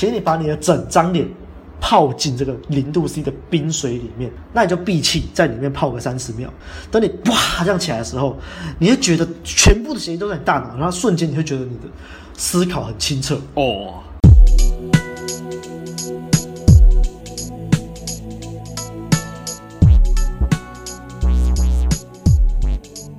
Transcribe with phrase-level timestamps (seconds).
[0.00, 1.28] 请你把你的整张脸
[1.78, 6.50] 泡进这个零度 C 的冰水里面，那你就闭气在里面泡个三十秒。
[6.90, 8.34] 等你哇这样起来的时候，
[8.78, 11.82] 你会觉得全部的血液都在你大脑，然后瞬间你会觉得你的
[12.32, 14.02] 思考很清澈哦。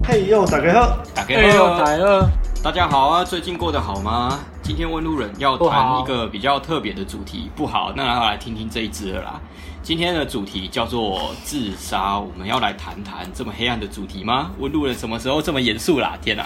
[0.04, 2.32] 嘿呦，大家好，大家好，大家好，
[2.64, 3.24] 大家好啊！
[3.24, 4.40] 最近过得好吗？
[4.72, 9.42] 今天问路人要谈一个比较特别的主题，不好，那要来听听这一支了啦。
[9.84, 14.52] 今天的主题叫做自杀，我们要来谈谈这么黑暗的主题吗？
[14.60, 16.16] 问路人什么时候这么严肃啦？
[16.22, 16.46] 天哪！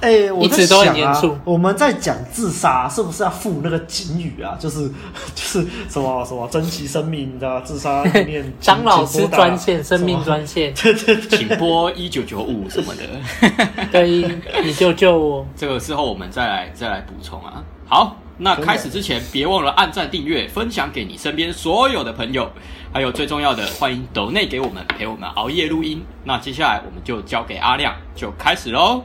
[0.00, 4.56] 哎、欸，我在想啊，我们在讲自杀，是不是要附那个警语啊？
[4.58, 4.88] 就是
[5.36, 14.26] 就是什么什么珍惜生命的自杀里面，张老师专线，生命专线，对对对，请拨一九九五什么的， 对，
[14.64, 15.46] 你救救我。
[15.54, 17.62] 这个时候我们再来再来补充啊。
[17.90, 22.48] 好，那开始之前别忘了按赞、订阅、分享给你身边所有的朋友，
[22.92, 26.00] 还有最重要的，欢迎抖内给我们陪我们熬夜录音。
[26.22, 29.02] 那接下来我们就交给阿亮，就开始喽。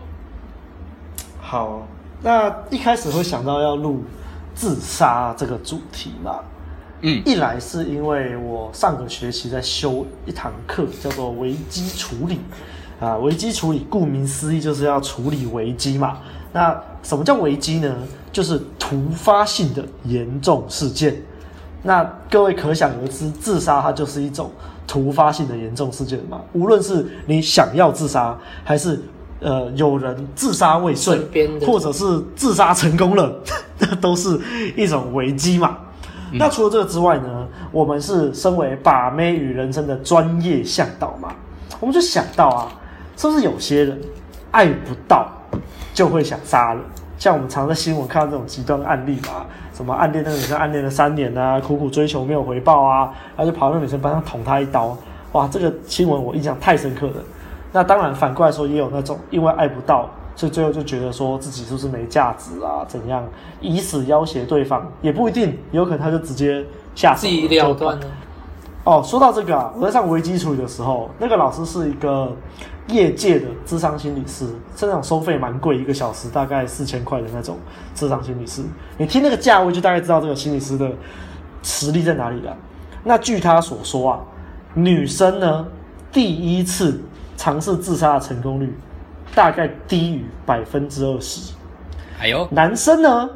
[1.42, 1.88] 好，
[2.22, 4.04] 那一开始会想到要录
[4.54, 6.42] 自杀这个主题嘛？
[7.02, 12.40] 嗯，一来是因为我上个学期在修一堂课，叫做危机处理
[13.00, 13.18] 啊。
[13.18, 16.20] 危机处理顾名思义就是要处理危机嘛。
[16.54, 17.96] 那什么叫危机呢？
[18.36, 21.16] 就是突发性的严重事件。
[21.84, 24.52] 那各位可想而知，自杀它就是一种
[24.86, 26.42] 突发性的严重事件嘛。
[26.52, 29.02] 无论是你想要自杀，还是
[29.40, 31.18] 呃，有人自杀未遂，
[31.66, 33.34] 或者是自杀成功了，
[33.80, 34.38] 那 都是
[34.76, 35.78] 一种危机嘛。
[36.34, 36.38] 嗯。
[36.38, 41.34] 那除了这个之外呢，我们是身为把妹与人生的专业向导嘛，
[41.80, 42.68] 我们就想到啊，
[43.16, 43.98] 是不是有些人
[44.52, 45.26] 爱不到
[45.94, 46.84] 就会想杀人？
[47.18, 54.98] 像我们常在新闻看到这种极端案例嘛，什么暗恋那个女生暗恋了三年啊，苦苦追求没有回报啊，然后就跑到那女生班上捅她一刀，
[55.32, 57.14] 哇，这个新闻我印象太深刻了。
[57.72, 62.86] 那当然，反过来说，也有那种因为爱不到，所以最后就觉得说自己是不是没价值啊？
[62.88, 63.24] 怎样
[63.60, 66.66] 以死要挟对方，也不一定，有可能他就直接
[66.96, 68.06] 下手了断了。
[68.86, 72.32] 哦，说到这个啊，我在上危机处理的时候，那个老师是一个
[72.88, 77.58] 业界的智商心理师，是那种收费蛮贵，一个小时大概四千块的那种
[77.94, 78.62] 智商心理师。
[78.98, 80.92] 你听那个价位，就大概知道这个心理师的
[81.64, 82.56] 实力在哪里了。
[83.04, 84.20] 那据他所说啊，
[84.74, 85.68] 女生呢
[86.12, 87.02] 第一次。
[87.38, 88.74] 尝试自杀的成功率
[89.36, 91.54] 大概低于百分之二十。
[92.18, 93.30] 还有男生呢？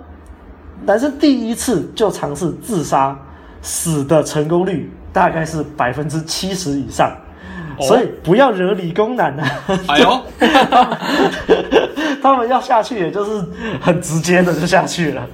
[0.86, 3.20] 男生第一次就尝试自杀，
[3.62, 7.14] 死的成功率大概是百分之七十以上。
[7.79, 7.85] 哦。
[7.85, 9.50] 所以不要惹理工男啊！
[9.88, 10.22] 哎呦，
[12.22, 13.44] 他们要下去，也就是
[13.81, 15.25] 很直接的就下去了。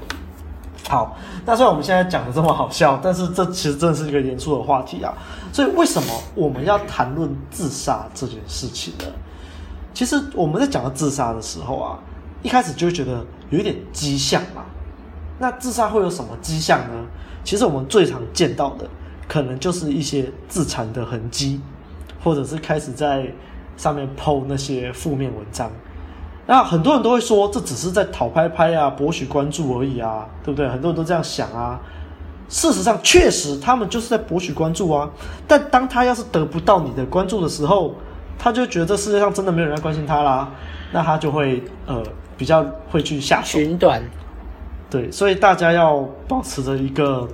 [0.87, 5.13] 好，那虽然我们现在讲的这么好笑，但是这其实真的是一个严肃的话题啊。
[5.51, 9.05] 所以为什么我们要谈论自杀这件事情呢？
[9.93, 11.97] 其实我们在讲到自杀的时候啊，
[12.43, 14.63] 一开始就会觉得有一点迹象嘛。
[15.39, 17.05] 那自杀会有什么迹象呢？
[17.43, 18.85] 其实我们最常见到的，
[19.27, 21.61] 可能就是一些自残的痕迹，
[22.25, 23.25] 或者是开始在
[23.77, 25.71] 上面 po 那些负面文章。
[26.47, 30.67] 那很多人都会说，这只是在讨拍拍啊，博取关注而已啊，对不对？
[30.67, 31.79] 很多人都这样想啊。
[32.49, 35.09] 事实上，确实他们就是在博取关注啊。
[35.47, 37.95] 但当他要是得不到你的关注的时候，
[38.37, 40.49] 他就觉得这世界上真的没有人关心他啦。
[40.91, 42.03] 那他就会呃
[42.37, 43.59] 比较会去下手。
[43.59, 44.01] 寻短。
[44.87, 47.27] 对，所以大家要保持着一个，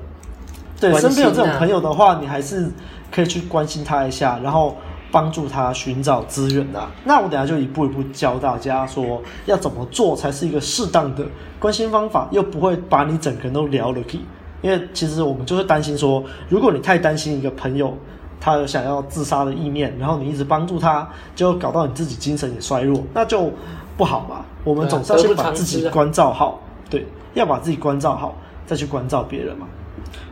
[0.80, 2.72] 对，身边有这种朋友的话，你还是
[3.12, 4.76] 可以去关心他一下，然后。
[5.14, 11.26] 帮助他寻找资源的，那我等下就一步一步教大家说要怎么做才是一个适当的
[11.60, 14.22] 关心方法，又不会把你整个人都聊了去。
[14.62, 17.94] 因为其实我们就会担心说，如果你太担心一个朋友
[18.40, 21.06] 他有想要自杀的意念，然后你一直帮助他，
[21.36, 23.52] 就搞到你自己精神也衰弱，那就
[23.98, 24.46] 不好嘛。
[24.64, 26.58] 我们总是要先把自己关照好，
[26.90, 28.34] 对，要把自己关照好，
[28.66, 29.68] 再去关照别人嘛。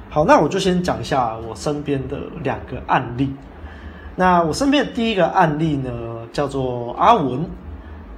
[0.09, 3.31] 好，那我就先讲一下我身边的两个案例。
[4.16, 5.92] 那我身边的第一个案例呢，
[6.33, 7.48] 叫做阿文。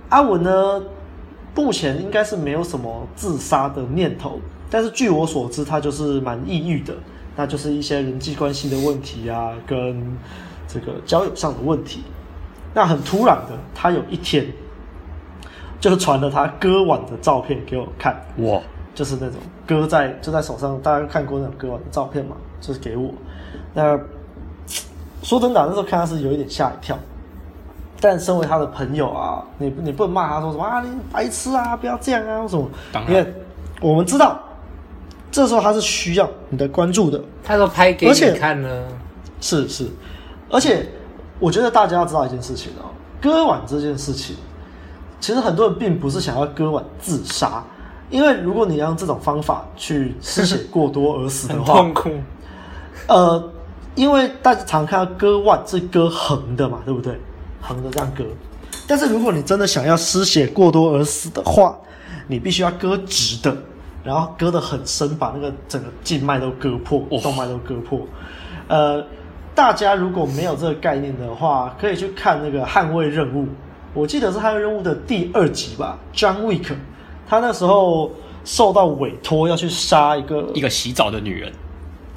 [0.09, 0.81] 阿文呢，
[1.53, 4.39] 目前应该是没有什么自杀的念头，
[4.69, 6.93] 但是据我所知，他就是蛮抑郁的，
[7.35, 10.17] 那就是一些人际关系的问题啊，跟
[10.67, 12.03] 这个交友上的问题。
[12.73, 14.47] 那很突然的，他有一天
[15.79, 18.61] 就传了他割腕的照片给我看，哇，
[18.93, 23.09] 就是那种割在就在手上，大家看过那种割腕的照片嘛，就是给我。
[23.73, 23.97] 那
[25.23, 26.97] 说真的，那时候看他是有一点吓一跳，
[27.99, 32.69] 但身为他的朋友啊，你你不能骂他说什么啊，你白痴啊，不要这样啊，什么？
[33.07, 33.33] 因为
[33.79, 34.39] 我们知道，
[35.31, 37.21] 这时候他是需要你的关注的。
[37.43, 38.83] 他说拍给你看呢，
[39.39, 39.87] 是是，
[40.49, 40.85] 而且
[41.39, 42.91] 我觉得大家要知道一件事情哦，
[43.21, 44.35] 割腕这件事情，
[45.19, 47.63] 其实很多人并不是想要割腕自杀，
[48.11, 52.11] 因为如果你要用这种方法去失血过多而死的话，痛苦。
[53.07, 53.51] 呃，
[53.95, 57.19] 因为大家常看到割腕是割横的嘛，对不对？
[57.59, 58.23] 横的这样割，
[58.87, 61.75] 但是如果你真的想要失血过多而死的话，
[62.27, 63.57] 你必须要割直的。
[64.03, 68.01] 然后割得很深，把那个整个静脉都割破，动脉都割破。
[68.67, 69.05] 呃，
[69.53, 73.43] 大家如果没有这个概念的话，可以去看那个《捍卫任务》，
[73.93, 75.99] 我记得是《捍卫任务》的第二集吧。
[76.15, 76.73] John Wick，
[77.31, 78.11] 他那时候
[78.43, 81.49] 受到委托要去杀一个一个洗澡的女人。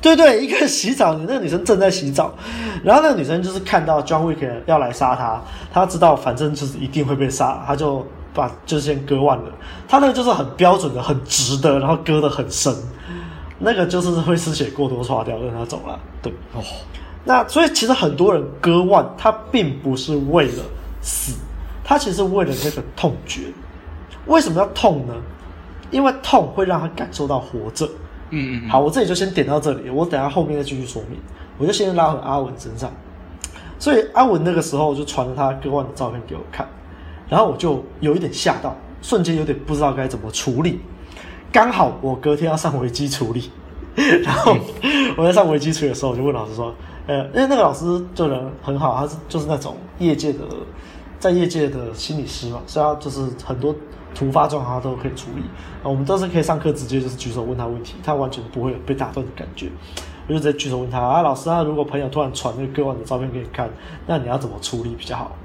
[0.02, 2.34] 对对，一个洗澡，那个女生正在洗澡，
[2.82, 5.40] 然后那个女生就是看到 John Wick 要来杀她，
[5.72, 8.04] 她知道反正就是一定会被杀，她就。
[8.36, 9.44] 把就先割腕了，
[9.86, 12.74] 他那个就是很标准的、很直的，然后割的很深，
[13.60, 15.96] 那个就是会失血过多刷掉，让他走了。
[16.20, 16.60] 对哦，
[17.22, 20.64] 那所以其实很多人割腕，他并不是为了
[21.00, 21.36] 死，
[21.84, 23.42] 他其实为了那个痛觉。
[24.26, 25.14] 为什么要痛呢？
[25.90, 27.86] 因为痛会让他感受到活着。
[28.30, 28.68] 嗯嗯。
[28.68, 31.18] 好，我这里就先点到这里，我等下后面再继续说明。
[31.56, 32.90] 我就先拉回阿文身上，
[33.78, 36.66] 所以阿文那个时候就传了他割腕的照片给我看。
[37.28, 40.80] 然后我就有一点吓到，瞬间有点不知道该怎么处理。
[41.52, 43.50] 刚好我隔天要上微机处理，
[44.24, 44.56] 然后
[45.16, 46.74] 我在上微机处理的时候，我就问老师说
[47.06, 47.84] ：“呃，因为那个老师
[48.14, 50.40] 就人很好，他是就是那种业界的，
[51.20, 53.72] 在业界的心理师嘛，所以他就是很多
[54.14, 55.42] 突发状况他都可以处理。
[55.82, 59.68] 啊我们都是可以上课直接就是举手问他问题，他完全不会有被打断的感觉。
[60.26, 63.68] 我就直接举手问他啊，老师啊，如果朋友突然传那个割腕的照片给你看，
[64.06, 65.36] 那你要怎么处理比较好？”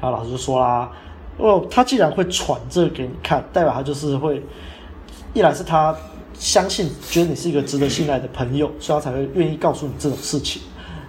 [0.00, 0.90] 然后老师就说啦。
[1.36, 4.44] 哦，他既然会传这个给你看，代表他就是会，
[5.32, 5.96] 一来是他
[6.34, 10.60] 相信，觉得你是一个值得信赖的朋友，所以他才会愿意告诉你这种事情。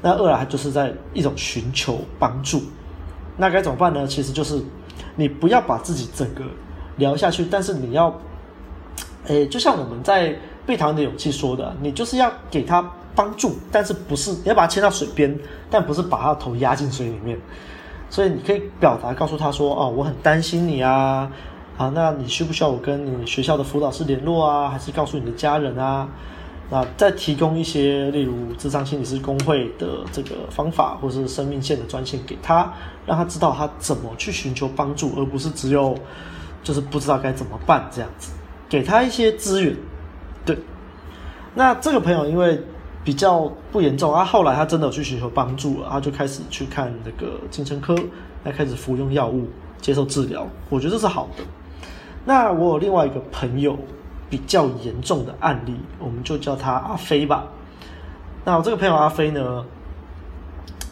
[0.01, 2.61] 那二来他就是在一种寻求帮助。
[3.35, 4.07] 那该怎么办呢？
[4.07, 4.63] 其实就是
[5.17, 6.45] 你不要把自己整个
[6.97, 8.13] 聊下去，但是你要，
[9.25, 10.29] 诶，就像我们在
[10.65, 15.37] 《被讨厌的勇气》说的，你就是要给他帮助，但是不是你要把他牵到水边，
[15.69, 17.37] 但不是把他头压进水里面。
[18.09, 21.31] 所以你可以表达告诉他说：“哦，我很担心你啊，
[21.77, 24.69] 啊，那你需不需要我跟你学校的辅导师联络啊？
[24.69, 26.07] 还是告诉你的家人啊？
[26.69, 32.73] 那再提供一些，例如智商心理师工会的这个方法，或是生命线的专线给他，
[33.05, 35.93] 让他知道他怎么去寻求帮助，而不是只有
[36.63, 38.31] 就是不知道该怎么办这样子，
[38.69, 39.75] 给他一些资源。
[40.45, 40.57] 对，
[41.55, 42.61] 那这个朋友因为。”
[43.03, 47.95] 比较不严重啊，后来他真的有去寻求帮助了，他就开始去看那个精神科，
[48.43, 49.47] 来开始服用药物，
[49.81, 50.47] 接受治疗。
[50.69, 51.43] 我觉得这是好的。
[52.25, 53.75] 那我有另外一个朋友
[54.29, 57.47] 比较严重的案例，我们就叫他阿飞吧。
[58.45, 59.65] 那我这个朋友阿飞呢，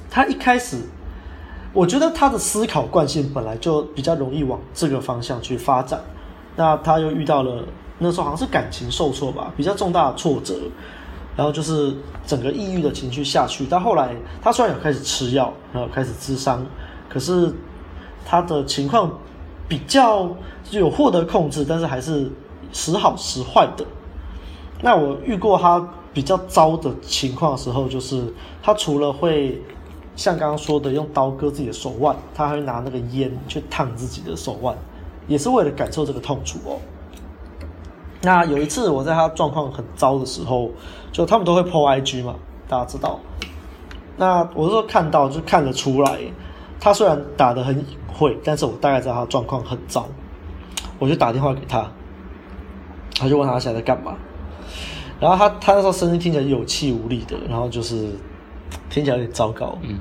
[0.09, 0.77] 他一开始
[1.73, 5.99] 我觉得他的思考惯性本来就比较容易往这个方向去发展。
[6.55, 7.63] 那他又遇到了
[7.99, 10.55] 那时候好像是感情受挫吧，比较重大的挫折。
[11.35, 11.95] 然后就是
[12.25, 16.65] 整个抑郁的情绪下去，到后来他虽然有开始吃药，然后开始治伤，
[17.07, 17.49] 可是
[18.25, 19.09] 他的情况
[19.65, 20.29] 比较
[20.71, 22.29] 有获得控制，但是还是
[22.73, 23.85] 时好时坏的。
[24.81, 28.21] 那我遇过他比较糟的情况时候，就是
[28.61, 29.61] 他除了会
[30.19, 34.75] 像刚刚说的用刀割自己的手腕，他还会拿那个烟去烫自己的手腕，
[35.29, 36.77] 也是为了感受这个痛楚哦。
[38.21, 40.71] 那有一次我在他状况很糟的时候，
[41.13, 42.35] 就他们都会 po IG 嘛，
[42.67, 43.17] 大家知道。
[44.17, 46.19] 那我是说看到就看得出来，
[46.81, 50.05] 他虽然打得很隐晦，但是我大概知道他状况很糟。
[50.99, 51.89] 我就打电话给他，
[53.17, 54.17] 他就问他现在在干嘛。
[55.17, 58.09] 然后他他那时候声音听起来有气无力的，然后就是
[58.89, 59.77] 听起来有点糟糕。
[59.81, 59.99] 嗯，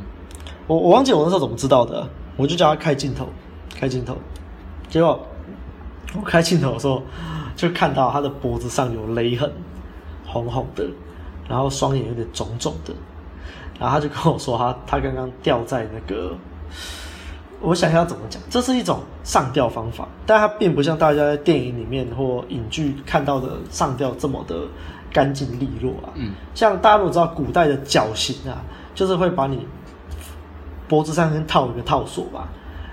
[0.66, 3.28] 我我忘记我那时候怎么知道的，我就叫他开镜头，
[3.74, 4.16] 开镜头。
[4.88, 5.20] 结果
[6.16, 7.02] 我开镜头的时候。
[7.58, 9.52] 就看到他的脖子上有勒痕，
[10.24, 10.88] 红红的，
[11.48, 12.94] 然后双眼有点肿肿的，
[13.80, 16.36] 然后他就跟我说他他刚刚吊在那个，
[17.60, 18.40] 我想要怎么讲？
[18.48, 24.54] 这是一种上吊方法，但它并不像大家在电影里面或影剧看到的上吊这么的
[25.12, 26.10] 干净利落啊。
[26.14, 28.62] 嗯，像大家都知道古代的绞刑啊，
[28.94, 29.66] 就是会把你
[30.86, 32.48] 脖子上先套一个套索吧，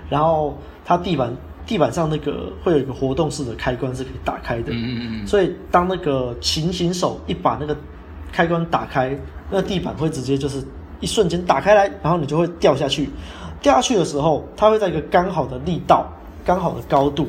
[0.08, 1.34] 然后它地板。
[1.66, 7.76] 地板上那个会有一个活动式的开关是可以打开的，嗯嗯嗯，所以当那个行刑手一把那个
[8.30, 9.18] 开关打开，
[9.50, 10.64] 那地板会直接就是
[11.00, 13.10] 一瞬间打开来，然后你就会掉下去。
[13.60, 16.06] 掉下去的时候，它会在一个刚好的力道、
[16.44, 17.26] 刚好的高度，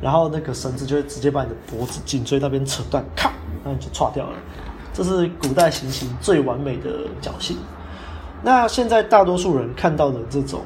[0.00, 3.32] 然后那个绳子就会直接把你的脖子、颈椎那边扯断，咔，
[3.64, 4.32] 那你就错掉了。
[4.92, 6.90] 这是古代行刑最完美的
[7.22, 7.56] 侥幸。
[8.42, 10.62] 那现在大多数人看到的这种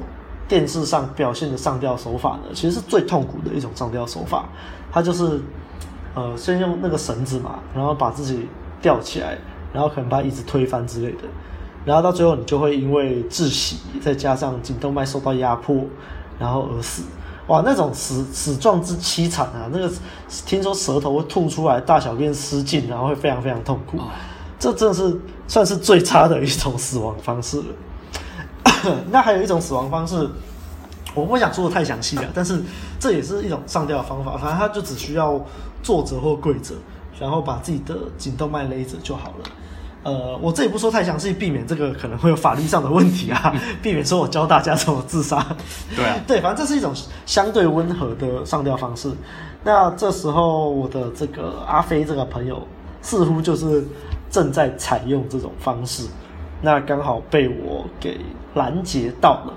[0.49, 4.47] 电视上表现的上吊手法呢，其实是最痛苦的一种上吊手法。
[4.93, 5.41] 它就是，
[6.15, 8.49] 呃，先用那个绳子嘛，然后把自己
[8.81, 9.37] 吊起来，
[9.73, 11.25] 然后可能把椅子推翻之类的，
[11.85, 15.85] 然后到最后你就会因为窒息，再加上颈动脉受到压迫，
[16.39, 17.03] 然后而死。
[17.47, 19.69] 哇，那种死死状之凄惨啊！
[19.71, 19.93] 那个
[20.47, 23.99] 听说舌头会吐出来，大小便失禁，然后会非常非常痛苦。
[24.59, 28.95] 这真的是算是最差的一种死亡方式了。
[29.11, 30.27] 那还有一种死亡方式，
[31.15, 32.63] 我不想说的太详细了，但是
[32.99, 34.39] 这也是一种上吊的方法。
[34.39, 35.39] 反正他就只需要
[35.83, 36.75] 坐着或跪着，
[37.21, 39.45] 然后把自己的颈动脉勒着就好了。
[40.05, 45.45] 呃，我这里不说太详细，避免这个可能会有法律上的问题啊， 避免说我教大家怎么自杀。
[45.97, 46.93] 对啊， 对，反正这是一种
[47.25, 49.11] 相对温和的上吊方式。
[49.65, 52.63] 那这时候，我的这个阿飞这个朋友
[53.01, 53.83] 似乎就是
[54.31, 56.07] 正在采用这种方式，
[56.61, 58.21] 那刚好被我给
[58.55, 59.55] 拦截到了。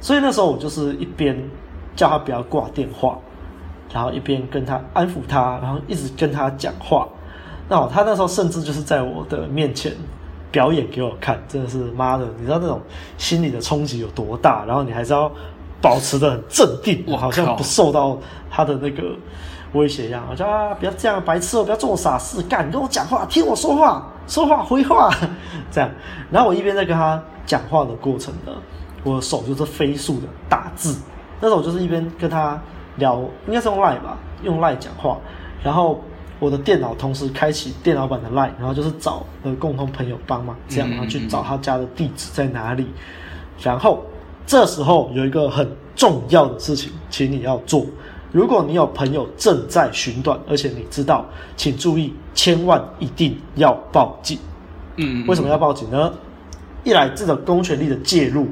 [0.00, 1.36] 所以那时候我就是一边
[1.96, 3.18] 叫他不要挂电话，
[3.92, 7.08] 然后一边跟他安抚他，然后一直跟他讲话。
[7.68, 9.92] 那他那时候甚至就是在我的面前
[10.50, 12.80] 表演给我看，真的是妈的，你知道那种
[13.18, 14.64] 心理的冲击有多大？
[14.64, 15.30] 然后你还是要
[15.82, 18.16] 保持的很镇定，我好像不受到
[18.50, 19.02] 他的那个
[19.74, 20.24] 威胁一样。
[20.30, 25.10] 我说啊，不要这样，白痴哦，不要做傻事，干，你跟我讲话，听我说话，说话回话，
[25.70, 25.90] 这样。
[26.30, 28.52] 然后我一边在跟他讲话的过程呢，
[29.04, 30.96] 我的手就是飞速的打字。
[31.38, 32.58] 那时候我就是一边跟他
[32.96, 35.18] 聊，应该是用 Line 吧，用 Line 讲话，
[35.62, 36.02] 然后。
[36.40, 42.86] 我的电脑同时开启电脑版的 Line，然后就是找呃共同朋友帮忙，这样然后去找他家的地址在哪里。
[43.62, 44.04] 然后
[44.46, 47.84] 这时候有一个很重要的事情，请你要做。
[48.30, 51.24] 如果你有朋友正在寻短，而且你知道，
[51.56, 54.38] 请注意，千万一定要报警。
[54.96, 56.12] 嗯，为什么要报警呢？
[56.84, 58.46] 一来，这种公权力的介入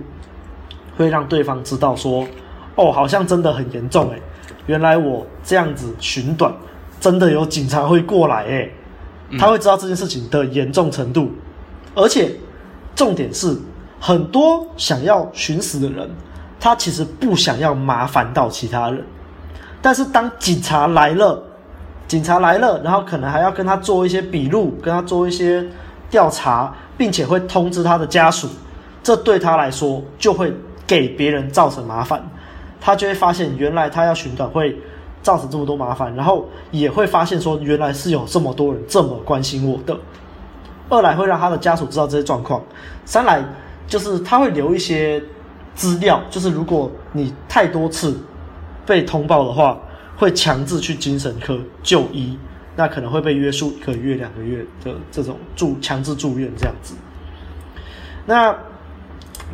[0.97, 2.27] 会让对方知道说，
[2.75, 4.21] 哦，好像真的很严重诶，
[4.67, 6.53] 原来我这样子寻短。
[7.07, 8.73] 真的有警察会过来诶，
[9.39, 11.31] 他会知道这件事情的严重程度，
[11.95, 12.35] 而且
[12.97, 13.57] 重点是，
[14.01, 16.11] 很多想要寻死的人，
[16.59, 19.05] 他其实不想要麻烦到其他人，
[19.81, 21.41] 但是当警察来了，
[22.09, 25.65] 警察来了，然后可能还要跟他做一些笔录，跟他做一些
[26.11, 28.49] 调查，并且会通知他的家属，
[29.05, 30.53] 这对他来说就会
[30.85, 32.29] 给别人造成麻烦，
[32.81, 34.77] 他就会发现原来他要寻短会。
[35.27, 39.99] 造成这么多麻烦，然后也会发现说，原来是有这么多人这么关心我的。
[40.89, 42.63] 二来会让他的家属知道这些状况，
[43.05, 43.45] 三来
[43.89, 45.21] 就是他会留一些
[45.75, 48.17] 资料，就是如果你太多次
[48.87, 49.77] 被通报的话，
[50.17, 52.39] 会强制去精神科就医，
[52.77, 56.95] 那可能会被约束一个月、两个月的这种住强制住院这样子。
[58.25, 58.57] 那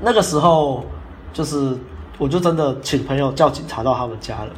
[0.02, 0.84] 那个时候，
[1.32, 1.74] 就是
[2.18, 4.50] 我就真的请朋友叫警察到他们家了。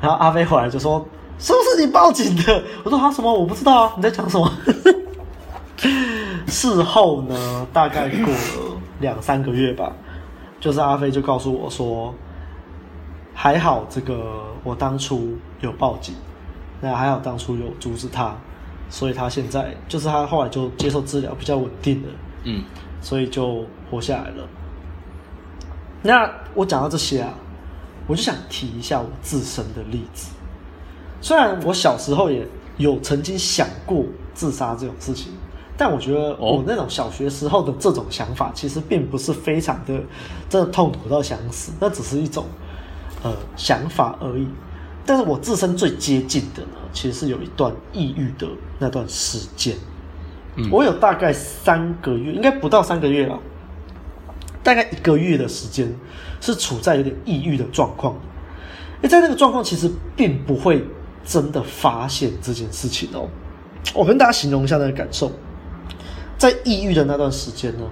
[0.00, 1.04] 然后阿飞回来就说
[1.38, 3.32] ：“是不是你报警的？”我说：“他什么？
[3.32, 3.92] 我不知道啊！
[3.96, 4.50] 你在讲什么？”
[6.46, 9.92] 事后呢，大概过了两三个月吧，
[10.60, 12.14] 就是阿飞就告诉我说
[13.34, 16.14] ：“还好，这个我当初有报警，
[16.80, 18.36] 那还好当初有阻止他，
[18.88, 22.08] 所以他现在就是他后来就接受治疗比较稳定了，
[22.44, 22.62] 嗯，
[23.00, 24.46] 所以就活下来了。
[26.02, 27.32] 那我讲到这些啊。”
[28.06, 30.28] 我就想提一下我自身的例子，
[31.20, 32.46] 虽然我小时候也
[32.76, 35.32] 有曾经想过自杀这种事情，
[35.76, 40.00] 但我觉得我那种小学时候的这种想法，其实并不是非常的
[40.48, 42.44] 真的痛苦到想死，那只是一种
[43.22, 44.46] 呃想法而已。
[45.04, 48.46] 但是我自身最接近的呢，其实是有一段抑郁的
[48.78, 49.76] 那段时间，
[50.70, 53.38] 我有大概三个月，应该不到三个月了。
[54.62, 55.88] 大概一个月的时间
[56.52, 58.14] 是处在有点抑郁的状况，
[59.02, 60.84] 诶，在那个状况其实并不会
[61.24, 63.28] 真的发现这件事情哦。
[63.94, 65.32] 我跟大家形容一下那个感受，
[66.38, 67.84] 在抑郁的那段时间呢，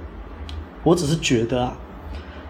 [0.83, 1.77] 我只是觉得啊，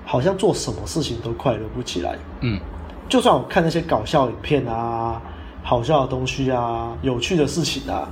[0.05, 2.19] 好像做什么事情都快乐不起来。
[2.41, 2.61] 嗯，
[3.09, 5.21] 就算我看那些搞笑影片啊、
[5.63, 8.09] 好笑的东西啊、有趣的事情啊，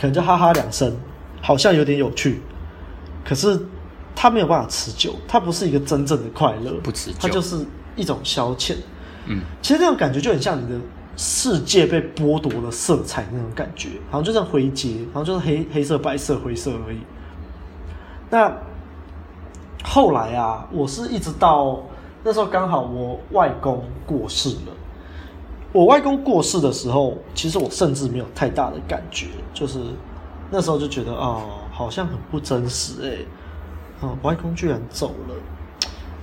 [0.00, 0.96] 可能就哈哈两声，
[1.42, 2.40] 好像有点有趣，
[3.24, 3.66] 可是。
[4.16, 8.74] 它没有办法持久，它不是一个真正的快乐，不持久，它就是一种消遣。
[9.26, 10.80] 嗯，其实那种感觉就很像你的
[11.16, 16.98] 世界被剥夺了色彩那种感觉，好像就像灰阶，好像就是黑黑色、白色、灰色而已。
[18.30, 18.52] 那
[19.84, 21.82] 后来啊，我是一直到
[22.24, 24.72] 那时候刚好我外公过世了，
[25.72, 29.78] 我外公过世的时候，其实我甚至没有太大的感觉，就是
[30.50, 33.16] 那时候就觉得哦，好像很不真实哎，
[34.00, 35.34] 哦，外公居然走了。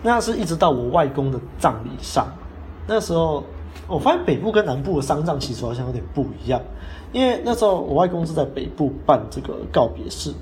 [0.04, 2.28] 那是一直到我外公的葬礼上，
[2.86, 3.44] 那时候
[3.88, 6.62] 我发现北部跟南部的丧葬习俗好像有点不一样，
[7.14, 10.34] 因为那时候我外公是在北部办这个告别式，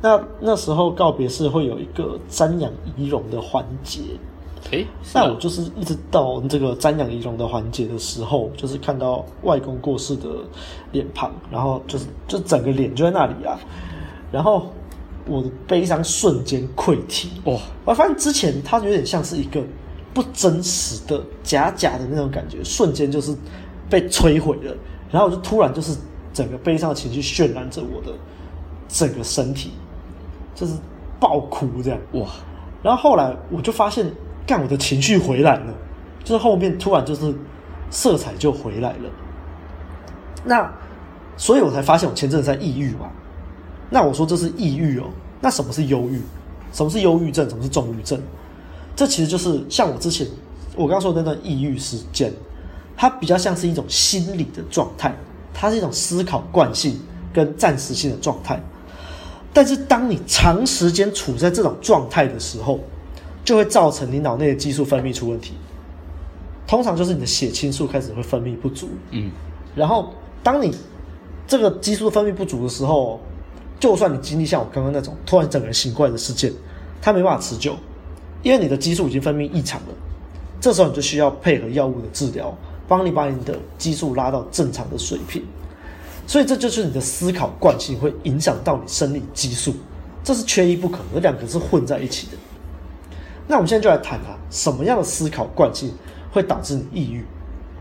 [0.00, 4.00] 那那时候告别式会有一个瞻仰遗容的环节。
[4.70, 10.28] 诶，那我就是一直到这个瞻仰遗容的环节的时候，就是看到外公过世的
[10.92, 13.60] 脸庞，然后就是就整个脸就在那里啊，
[14.32, 14.68] 然后
[15.26, 17.30] 我的悲伤瞬间溃堤。
[17.44, 19.62] 哦，我发现之前它有点像是一个
[20.12, 23.36] 不真实的假假的那种感觉，瞬间就是
[23.88, 24.76] 被摧毁了，
[25.10, 25.96] 然后我就突然就是
[26.32, 28.16] 整个悲伤的情绪渲染着我的
[28.88, 29.72] 整个身体，
[30.54, 30.74] 就是
[31.18, 32.26] 爆哭这样哇，
[32.82, 34.10] 然后后来我就发现。
[34.46, 35.74] 干，我的情绪回来了，
[36.22, 37.34] 就是后面突然就是
[37.88, 39.10] 色彩就回来了。
[40.44, 40.70] 那
[41.34, 43.10] 所以我才发现我前阵子在抑郁嘛。
[43.94, 45.04] 那我说这是抑郁哦。
[45.40, 46.20] 那什么是忧郁？
[46.72, 47.48] 什么是忧郁症？
[47.48, 48.20] 什么是重郁症？
[48.96, 50.26] 这其实就是像我之前
[50.74, 52.32] 我刚说的那段抑郁时间，
[52.96, 55.14] 它比较像是一种心理的状态，
[55.52, 56.98] 它是一种思考惯性
[57.32, 58.60] 跟暂时性的状态。
[59.52, 62.80] 但是当你长时间处在这种状态的时候，
[63.44, 65.54] 就会造成你脑内的激素分泌出问题，
[66.66, 68.88] 通常就是你的血清素开始会分泌不足。
[69.12, 69.30] 嗯，
[69.76, 70.74] 然后当你
[71.46, 73.20] 这个激素分泌不足的时候，
[73.78, 76.52] 就算你经历像我刚刚那种突然整个人醒过来的事件，
[77.02, 77.76] 它没办法持久，
[78.42, 79.88] 因为你的激素已经分泌异常了。
[80.60, 82.56] 这时候你就需要配合药物的治疗，
[82.88, 85.44] 帮你把你的激素拉到正常的水平。
[86.26, 89.74] 所以这就是你的思考惯性会影响到你生理激素，
[90.22, 92.32] 这是缺一不可，这两个是混在一起的。
[93.46, 95.92] 那我们现在就来谈谈什么样的思考惯性
[96.32, 97.22] 会导致你抑郁。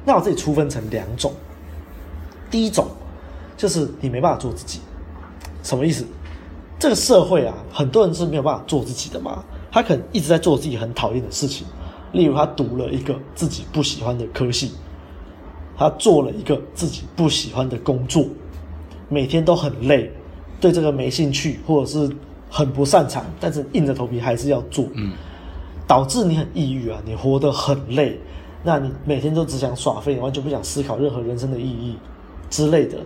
[0.03, 1.31] 那我这里粗分成两种，
[2.51, 2.87] 第一种
[3.55, 4.81] 就是你没办法做自己，
[5.63, 6.05] 什么意思？
[6.77, 9.43] 这个社会啊，很多人是没有办法做自己的嘛。
[9.71, 11.65] 他可能一直在做自己很讨厌的事情，
[12.11, 14.73] 例如他读了一个自己不喜欢的科系，
[15.75, 18.25] 他做了一个自己不喜欢的工作，
[19.09, 20.11] 每天都很累，
[20.61, 22.15] 对这个没兴趣或者是
[22.51, 24.85] 很不擅长，但是硬着头皮还是要做。
[24.93, 25.13] 嗯。
[25.85, 28.17] 导致你很抑郁啊，你活得很累，
[28.63, 31.97] 那你每天都只想耍废，你完全不想思考任何人生的意义
[32.49, 32.97] 之类的，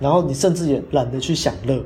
[0.00, 1.82] 然后你甚至也懒得去享乐，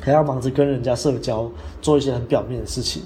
[0.00, 3.02] 还要忙着跟人家社交，做一些很表面的事情。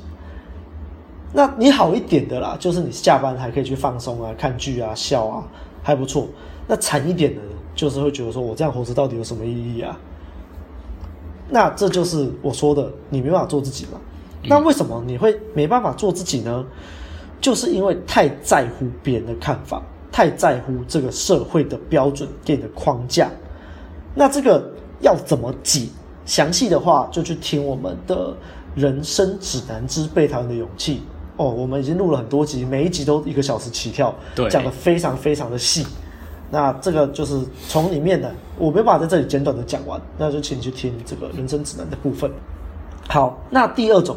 [1.32, 5.44] 那你好一点的啦，就是你下班还可以去放松啊，看剧啊，笑啊，
[5.82, 6.28] 还不错。
[6.68, 7.40] 那惨一点的，
[7.74, 9.98] 就是会觉得说我这样活着到底有什么意义啊？
[11.50, 14.00] 那这就是我说的，你没办法做自己嘛。
[14.46, 16.64] 那为什么你会没办法做自己呢？
[17.40, 23.28] 就是因为太在乎别人的看法，太在乎这个社会的标准给你的框架。
[24.14, 24.62] 那这个
[25.00, 25.88] 要怎么解？
[26.24, 28.34] 详细的话就去听我们的
[28.74, 31.02] 人生指南之被讨厌的勇气
[31.36, 31.50] 哦。
[31.50, 35.86] 我们已经录了很多集，每一集都一个小时起跳，对，讲的非常非常的细。
[36.50, 42.30] 那这个就是从里面的，我没办法在这里简短的讲完，那就请你去听这个人生指南的部分。
[43.08, 44.16] 好，那第二种。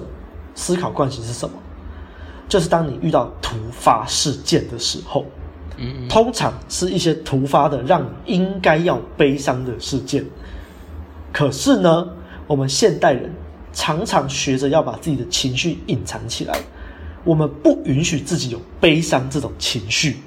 [0.59, 1.53] 思考惯性是什么？
[2.49, 5.23] 就是当你遇到突发事件的时候，
[6.09, 10.25] 通常是一些突发的让你应该要悲伤的事件。
[11.31, 12.07] 可是呢，
[12.47, 13.31] 我们现代人
[13.73, 16.57] 常常学着要把自己的情绪隐藏起来，
[17.23, 20.17] 我们不允许自己有悲伤这种情绪。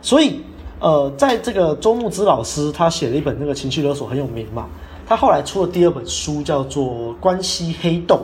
[0.00, 0.40] 所以，
[0.78, 4.66] 呃，在这个周牧之老师他写了一本那个情绪勒索很有名嘛，
[5.06, 6.84] 他后来出了第二本书叫做
[7.16, 8.18] 《关系黑洞》。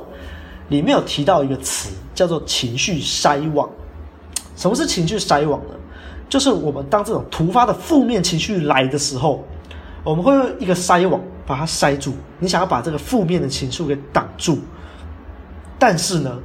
[0.69, 3.71] 里面有提到一个词，叫做情绪筛网。
[4.57, 5.75] 什么是情绪筛网呢？
[6.28, 9.44] 就是我们当这种突发的负面情绪来的时候，
[10.02, 12.14] 我们会用一个筛网把它筛住。
[12.38, 14.58] 你想要把这个负面的情绪给挡住，
[15.78, 16.38] 但是呢，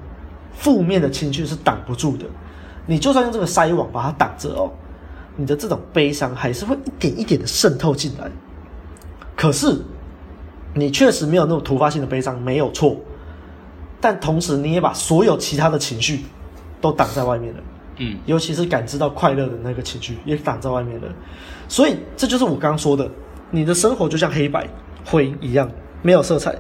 [0.54, 2.26] 负面的情绪是挡不住的。
[2.86, 4.72] 你就算用这个筛网把它挡着哦，
[5.36, 8.30] 你的这种悲伤还是会一点一点的渗透进来。
[9.36, 9.82] 可是，
[10.74, 12.96] 你确实没有那种突发性的悲伤，没有错。
[14.00, 16.26] 但同时，你也把所有其他的情绪
[16.80, 17.60] 都挡在外面了，
[18.04, 21.08] 嗯，尤其是感知到快乐的那个情绪也挡在外面了。
[21.68, 23.08] 所以，这就是我刚刚说的，
[23.52, 24.68] 你的生活就像黑白
[25.06, 25.70] 灰一样，
[26.02, 26.56] 没有色彩。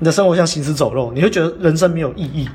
[0.00, 2.48] 你的生活像行尸走肉，你会觉得人生没有意义。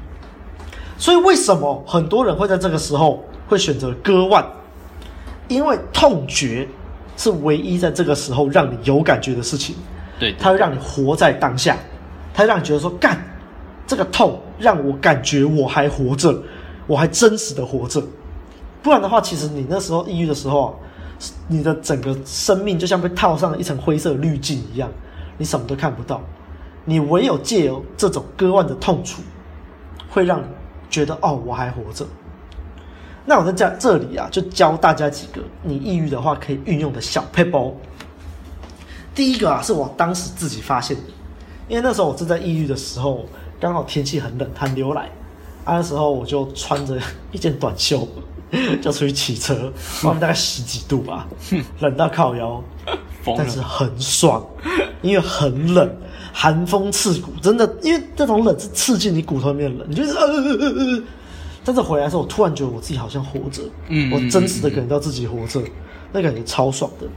[0.97, 4.45] 所以，为什么很多人会在这个时候会选择割腕？
[5.47, 6.67] 因为痛觉
[7.15, 9.75] 是唯一在这个时候让你有感觉的事情。
[10.19, 11.77] 对，对，它会让你活在当下，
[12.33, 13.17] 它会让你觉得说干。
[13.87, 16.35] 这个痛让我感觉我还活着，
[16.87, 18.01] 我还真实的活着。
[18.85, 20.79] 不然的话，其实你那时候抑郁的时候，
[21.47, 24.87] 你的整个生命就像被套上了一层灰色滤镜一样，
[25.39, 26.21] 你什么都看不到。
[26.83, 29.23] 你唯有借由这种割腕的痛楚，
[30.07, 30.45] 会让你
[30.87, 32.05] 觉得哦，我还活着。
[33.25, 37.73] 那我在这这里啊，就教大家几个你抑郁的话可以运用的小配包。
[39.15, 41.03] 第一个啊，是我当时自己发现的，
[41.67, 43.25] 因为那时候我正在抑郁的时候，
[43.59, 45.05] 刚好天气很冷，寒流来，
[45.63, 46.99] 啊，那时候我就穿着
[47.31, 48.07] 一件短袖，
[48.81, 49.71] 就出去骑车，
[50.03, 51.27] 外面大概十几度吧，
[51.79, 52.63] 冷到靠腰，
[53.37, 54.45] 但是很爽，
[55.01, 55.89] 因为很冷，
[56.33, 61.03] 寒风刺骨，真的，因为这种冷是刺进你骨头里面的冷，你就是呃呃呃呃。
[61.63, 65.59] 但是回来的时候，我突然觉得我自己好像活着，嗯，我真实的感觉到自己活着，
[66.11, 67.07] 那感觉超爽的。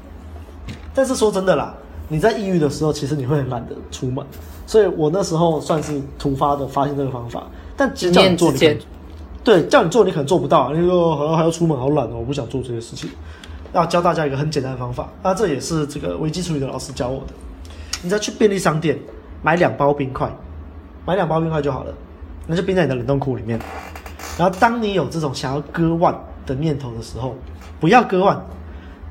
[0.94, 1.74] 但是说真的啦，
[2.08, 4.24] 你在抑郁的时候，其实你会很懒得出门，
[4.66, 7.46] 所以我那时候算是突发的发现这个方法。
[7.76, 8.50] 但叫你做，
[9.48, 10.74] 对叫你做，你可能做不到。
[10.74, 13.08] 你说好像还要出门，好懒哦，我不想做这些事情。
[13.72, 17.32] 要教大家一个很简单的方法，那这也是这个危机处理的老师教我的。
[18.02, 18.98] 你再去便利商店
[19.42, 20.30] 买两包冰块，
[21.06, 21.94] 买两包冰块就好了，
[22.46, 23.58] 那就冰在你的冷冻库里面。
[24.36, 27.34] 然后，当你有这种想要割腕的念头的时候，
[27.80, 28.38] 不要割腕。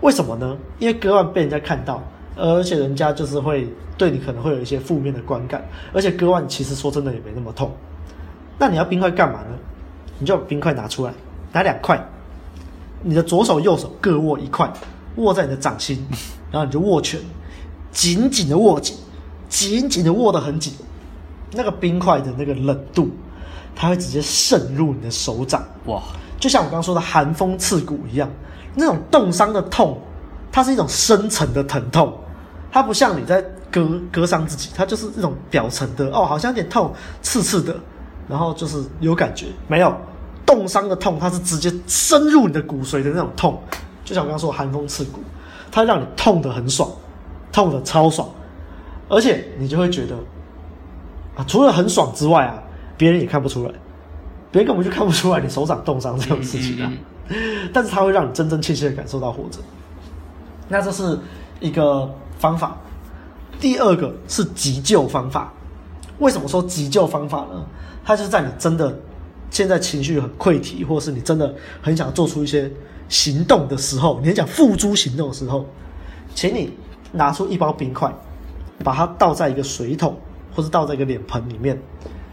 [0.02, 0.56] 为什么呢？
[0.78, 2.00] 因为割腕被人家看到，
[2.36, 5.68] 而且人家就是会对你可能会有一些负面的观感。
[5.94, 7.72] 而且割腕其实说真的也没那么痛。
[8.60, 9.58] 那你要冰块干嘛呢？
[10.20, 11.14] 你就把冰块拿出来，
[11.54, 12.04] 拿两块，
[13.02, 14.72] 你的左手右手各握一块，
[15.16, 16.06] 握在你的掌心，
[16.52, 17.20] 然后你就握拳，
[17.92, 18.96] 紧紧的握紧，
[19.50, 20.74] 紧紧的握得很紧，
[21.52, 23.10] 那个冰块的那个冷度。
[23.80, 26.02] 它会直接渗入你的手掌，哇！
[26.40, 28.28] 就像我刚刚说的寒风刺骨一样，
[28.74, 29.96] 那种冻伤的痛，
[30.52, 32.12] 它是一种深层的疼痛，
[32.72, 33.40] 它不像你在
[33.72, 37.76] 割割伤自己，它就是一种表层的哦，好像有点痛，刺刺的，
[38.28, 39.48] 然后就是有感觉。
[39.68, 39.96] 没有
[40.46, 43.62] 冻伤的痛，它是直接深入你的骨髓的那种痛，
[44.04, 45.22] 就像我刚刚说的寒风刺骨，
[45.72, 46.90] 它让你痛得很爽，
[47.52, 48.28] 痛得超爽，
[49.10, 50.16] 而且你就会觉得
[51.36, 52.64] 啊，除了很爽之外啊。
[53.00, 53.72] 别人也看不出来，
[54.50, 56.92] 别人根本就看不出来你手掌冻伤这种事情啊。
[57.72, 59.60] 但是它会让你真真切切的感受到活着。
[60.68, 61.16] 那这是
[61.60, 62.76] 一个方法。
[63.60, 65.54] 第二个是急救方法。
[66.18, 67.64] 为什么说急救方法呢？
[68.08, 68.98] 它就是在你真的
[69.52, 72.72] 现在情绪很溃堤，或是你真的很想做出一些
[73.10, 75.66] 行动的时候，你很想付诸行动的时候，
[76.34, 76.72] 请你
[77.12, 78.10] 拿出一包冰块，
[78.82, 80.18] 把它倒在一个水桶，
[80.56, 81.78] 或是倒在一个脸盆里面。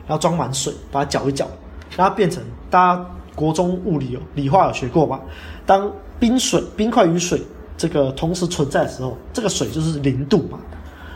[0.06, 1.48] 然后装满水，把它搅一搅，
[1.96, 5.18] 让它变成大家国中物理有理化有学过吧？
[5.66, 7.42] 当冰水、冰块与水
[7.76, 10.58] 这个同时存在的时候，这个水就是零度嘛，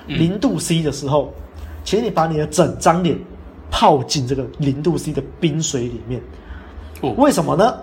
[0.07, 1.33] 零度 C 的时候，
[1.85, 3.17] 请你把你的整张脸
[3.71, 6.21] 泡进这个零度 C 的冰水里面。
[7.17, 7.75] 为什么呢？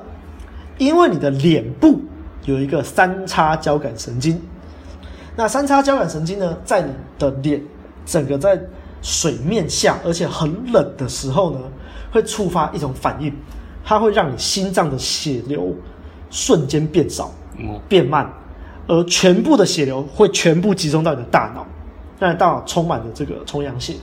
[0.77, 2.01] 因为你的脸部
[2.45, 4.41] 有一个三叉交感神经，
[5.35, 7.61] 那三叉交感神经呢，在你的脸
[8.05, 8.59] 整个在。
[9.01, 11.59] 水面下，而且很冷的时候呢，
[12.11, 13.31] 会触发一种反应，
[13.83, 15.75] 它会让你心脏的血流
[16.31, 17.31] 瞬间变少、
[17.87, 18.27] 变慢，
[18.87, 21.67] 而全部的血流会全部集中到你的大脑，
[22.17, 23.93] 让你大脑充满了这个重阳血。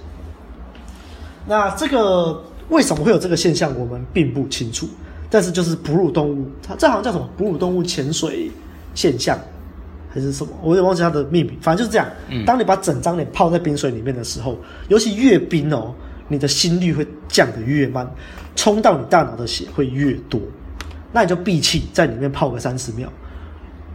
[1.46, 4.88] 那这个为什么会有这个现象，我们并不清楚。
[5.31, 8.50] 但是就是哺乳动物，它这好像叫什么哺乳动物潜水
[8.94, 9.38] 现象。
[10.14, 10.52] 还是什么？
[10.62, 11.57] 我有点忘记它的命名。
[11.62, 12.07] 反正就是这样。
[12.28, 15.94] 嗯，当你把整张脸泡在冰水里面的时候，尤其越冰哦，
[16.28, 18.07] 你的心率会降得越慢，
[18.55, 20.38] 冲到你大脑的血会越多。
[21.12, 23.11] 那你就闭气在里面泡个三十秒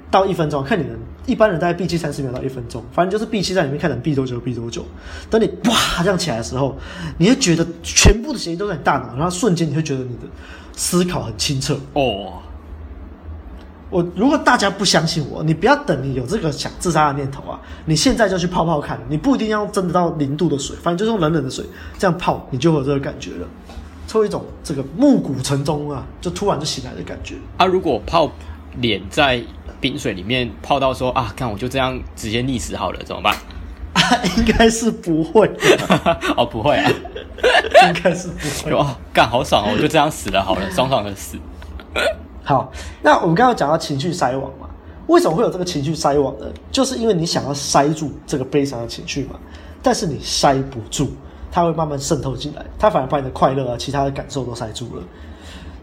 [0.09, 4.83] 到一分钟，看你们一般人大概闭气三十秒到一分钟，反正就是闭气在里面，看能闭多久闭多久。
[5.29, 6.75] 等你哇这样起来的时候，
[7.19, 10.23] 你会觉得全部的血液都在你大脑，然后瞬间你会觉得你的
[10.73, 12.33] 思考很清澈哦。
[13.89, 21.65] 我如果大家不相信我，你不要等你有这个想自杀的念头啊，你现在就去泡泡看，你不一定要真的到零度的水，反正就是用冷冷的水
[21.97, 23.47] 这样泡，你就会有这个感觉了，
[24.05, 27.35] 抽一种这个暮鼓晨钟啊，就突然就醒来的感觉。
[27.55, 28.29] 啊，如果泡
[28.79, 29.41] 脸在
[29.79, 33.35] 冰水里面泡到说啊，看我就这样直接溺死好了，怎么办？
[33.93, 34.01] 啊，
[34.37, 35.49] 应该是不会，
[36.37, 36.91] 哦，不会啊，
[37.87, 38.73] 应该是不会。
[38.73, 41.37] 哇，干好爽哦，我就这样死了好了，爽爽的死。
[42.43, 44.67] 好，那我们刚刚讲到情绪筛网嘛，
[45.07, 46.45] 为什么会有这个情绪筛网呢？
[46.71, 49.39] 就是因为你想要筛住这个悲伤的情绪嘛，
[49.81, 51.09] 但是你筛不住，
[51.51, 55.03] 它会慢慢渗透进来，它反而把你的快乐啊、其他的感受都筛住了。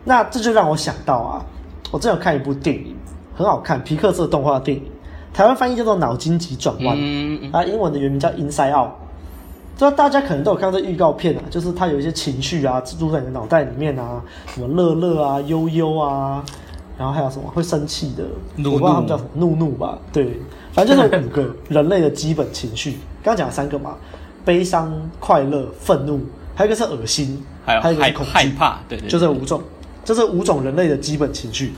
[0.04, 1.44] 那这就让我想到啊，
[1.90, 2.93] 我正有看一部电影，
[3.37, 4.85] 很好看，皮克斯动画电影，
[5.33, 8.88] 台湾翻译叫做《脑筋急转弯》，嗯，啊，英文的原名叫《Inside Out》。
[9.77, 16.44] 这大家可能都有看到这预告片啊，就是它有一些情绪啊，植入在你的脑袋里面啊，什么乐乐啊、悠悠啊，
[16.97, 18.23] 然后还有什么会生气的？
[18.55, 19.99] 怒怒我不知道他们叫什么，怒怒吧？
[20.12, 20.40] 对，
[20.73, 22.92] 反正就是五个人类的基本情绪。
[23.20, 23.97] 刚刚讲了三个嘛，
[24.44, 26.20] 悲伤、快乐、愤怒，
[26.55, 29.61] 还有一个是恶心，还有还有一个是恐惧，害怕，对，对对，就这五种，
[30.05, 31.73] 这是五种人类的基本情绪。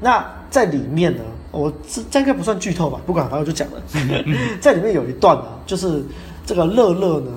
[0.00, 3.00] 那在里面呢，我这这应该不算剧透吧？
[3.04, 3.82] 不管，反正就讲了，
[4.62, 6.00] 在里面有一段啊，就是
[6.46, 7.32] 这个乐乐呢，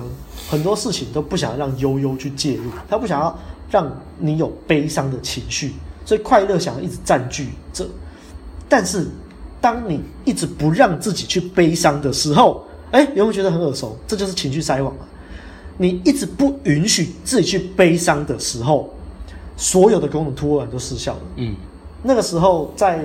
[0.48, 3.36] 很多事情都不想让悠悠去介入，他不想要
[3.68, 5.72] 让你有悲伤的情绪。
[6.04, 7.84] 所以快乐想要一直占据这，
[8.68, 9.08] 但是
[9.60, 13.98] 当你一直不让自己去悲伤的时候，哎，有没有觉得很耳熟？
[14.06, 15.02] 这就是情绪筛网啊！
[15.76, 18.88] 你一直不允许自己去悲伤的时候，
[19.56, 21.20] 所有的功能突然都失效了。
[21.34, 21.56] 嗯，
[22.02, 23.04] 那个时候在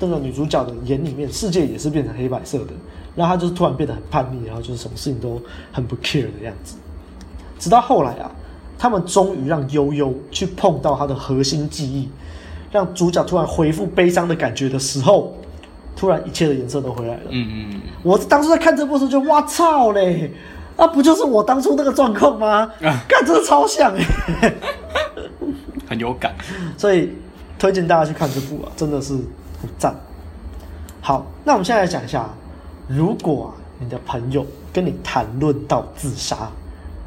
[0.00, 2.72] 那个女主角的眼里面，世界也是变成黑白色的，
[3.16, 5.40] 然后她就是突然变得很叛逆，然后就是什么事情都
[5.72, 6.76] 很不 care 的样子。
[7.58, 8.30] 直到后来啊，
[8.78, 12.08] 他们终于让悠悠去碰到她的核心记忆。
[12.70, 15.34] 让主角突然恢复悲伤的感觉的时候，
[15.96, 17.22] 突然一切的颜色都回来了。
[17.30, 17.80] 嗯嗯嗯。
[18.02, 20.30] 我当初在看这部时候就哇操嘞，
[20.76, 22.70] 那不就是我当初那个状况吗？
[22.82, 23.94] 啊，干，真的超像
[24.42, 24.54] 哎，
[25.88, 26.34] 很有感。
[26.76, 27.10] 所以
[27.58, 29.14] 推荐大家去看这部啊，真的是
[29.60, 29.94] 很赞。
[31.00, 32.28] 好，那我们现在来讲一下，
[32.86, 33.48] 如果啊
[33.80, 36.50] 你的朋友跟你谈论到自杀，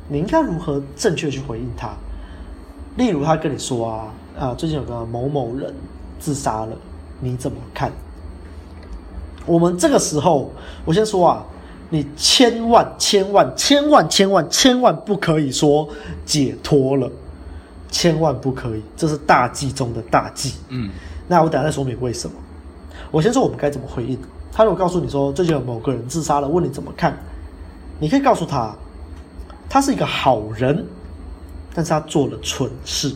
[0.07, 1.89] 你应该如何正确去回应他？
[2.97, 4.13] 例如他跟你说啊。
[4.39, 5.71] 啊，最近有个某某人
[6.17, 6.69] 自杀了，
[7.19, 7.91] 你怎么看？
[9.45, 10.49] 我们这个时候，
[10.85, 11.43] 我先说啊，
[11.89, 15.87] 你千万千万千万千万千万不可以说
[16.25, 17.11] 解脱了，
[17.91, 20.55] 千万不可以，这是大忌中的大忌。
[20.69, 20.89] 嗯，
[21.27, 22.35] 那我等下再说明为什么。
[23.11, 24.17] 我先说我们该怎么回应。
[24.51, 27.15] 他如果告诉你说最近有某个人自杀了，问你怎么看，
[27.99, 28.73] 你可以告诉他，
[29.69, 30.83] 他是一个好人，
[31.73, 33.13] 但是他做了蠢事。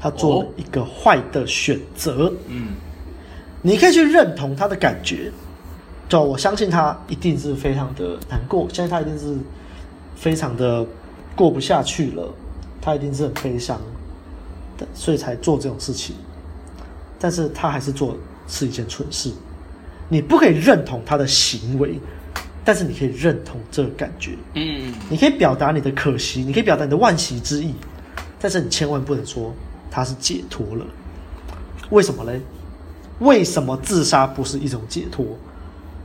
[0.00, 2.74] 他做了一个坏的选择，嗯，
[3.62, 5.32] 你可以去认同他的感觉，
[6.10, 9.34] 就我相信他一定是非常的难过，相信他一定是
[10.14, 10.86] 非常的
[11.34, 12.28] 过不下去了，
[12.84, 13.80] 他一定是很悲伤
[14.76, 16.14] 的，所以才做这种事情。
[17.18, 18.16] 但是他还是做
[18.46, 19.32] 是一件蠢事，
[20.08, 21.98] 你不可以认同他的行为，
[22.62, 27.72] 但是你可以认同这个感觉，嗯，你可以表达你的可惜，你可以表达你的惋惜之意，
[28.38, 29.52] 但是你千万不能说。
[29.96, 30.84] 他是解脱了，
[31.90, 32.40] 为什么嘞？
[33.20, 35.24] 为什么自杀不是一种解脱？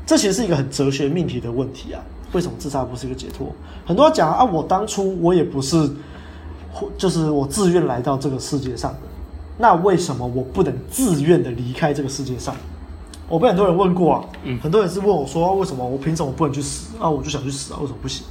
[0.06, 2.00] 这其实是一个很哲学命题的问题啊！
[2.32, 3.52] 为什么自杀不是一个解脱？
[3.88, 5.76] 很多人讲啊，我当初我也不是，
[6.98, 9.00] 就是我自愿来到这个世界上的，
[9.58, 12.56] 那为什么我不能自愿的离开这个世界上？
[13.28, 17.10] 我被很多人问过啊，嗯，很多人是问我说，为什么我凭什么不能去死啊？
[17.10, 18.26] 我就想去死啊，为什么不行？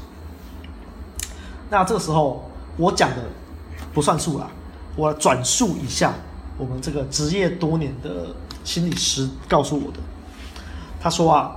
[1.70, 2.44] 那这个时候
[2.76, 3.16] 我讲的
[3.92, 4.48] 不算数啦。
[4.96, 6.12] 我转述一下
[6.58, 8.26] 我们这个职业多年的
[8.64, 9.98] 心理师告诉我的，
[11.00, 11.56] 他说啊，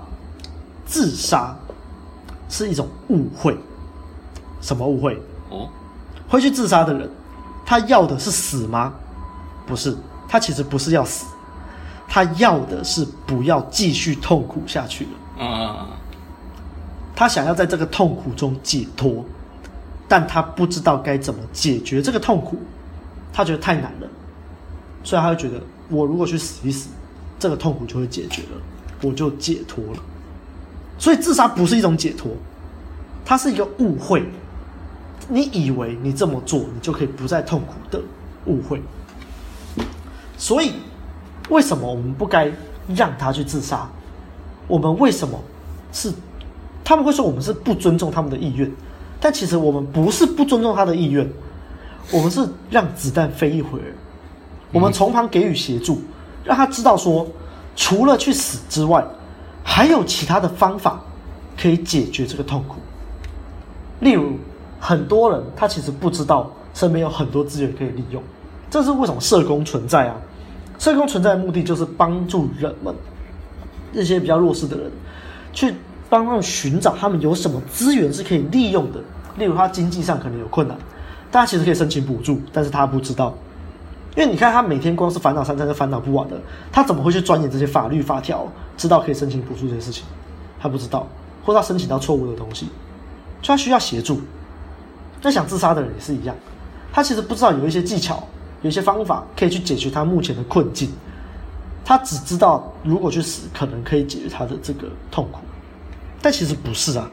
[0.85, 1.55] 自杀
[2.49, 3.57] 是一种误会。
[4.61, 5.19] 什么误会？
[6.31, 7.09] 哦，会去自杀的人，
[7.65, 8.93] 他要的是死吗？
[9.67, 9.95] 不是，
[10.27, 11.25] 他其实不是要死，
[12.07, 15.45] 他要的是不要继续痛苦下去了。
[15.45, 15.87] 啊，
[17.15, 19.25] 他想要在这个痛苦中解脱，
[20.07, 22.57] 但他不知道该怎么解决这个痛苦。
[23.33, 24.07] 他觉得太难了，
[25.03, 26.89] 所以他就觉得，我如果去死一死，
[27.39, 28.61] 这个痛苦就会解决了，
[29.01, 29.99] 我就解脱了。
[30.97, 32.31] 所以自杀不是一种解脱，
[33.23, 34.25] 它是一个误会。
[35.33, 38.01] 你以为你这么做，你就可以不再痛苦的
[38.47, 38.81] 误会。
[40.37, 40.73] 所以，
[41.49, 42.51] 为什么我们不该
[42.93, 43.89] 让他去自杀？
[44.67, 45.39] 我们为什么
[45.93, 46.11] 是？
[46.83, 48.69] 他们会说我们是不尊重他们的意愿，
[49.21, 51.25] 但其实我们不是不尊重他的意愿。
[52.11, 53.95] 我们是让子弹飞一会儿，
[54.73, 56.01] 我们从旁给予协助，
[56.43, 57.25] 让他知道说，
[57.75, 59.05] 除了去死之外，
[59.63, 60.99] 还有其他的方法
[61.57, 62.77] 可以解决这个痛苦。
[64.01, 64.33] 例如，
[64.83, 68.21] 很多人他其实不知道身边有很多资源可以利用，
[68.67, 70.15] 这是为什么社工存在啊？
[70.79, 72.91] 社工存在的目的就是帮助人们，
[73.93, 74.91] 这些比较弱势的人，
[75.53, 75.75] 去
[76.09, 78.99] 帮他们寻找他们有什么资源是可以利用的。
[79.37, 80.75] 例如，他经济上可能有困难。
[81.29, 83.31] 大家其实可以申请补助，但是他不知道，
[84.17, 86.35] 因为你看他每天光是烦恼三餐是烦恼不完的，
[86.71, 90.03] 他怎么会去钻研这些法律法条，知道可以申请补助这些事情？
[90.59, 91.07] 他不知道，
[91.45, 92.65] 或者他申请到错误的东西，
[93.43, 94.19] 所以他需要协助。
[95.21, 96.35] 那想自杀的人也是一样，
[96.91, 98.23] 他其实不知道有一些技巧，
[98.61, 100.89] 有一些方法可以去解决他目前的困境，
[101.85, 105.39] 他只知道如果去死可能可以解决他的这个痛苦，
[106.21, 107.09] 但其实不是啊，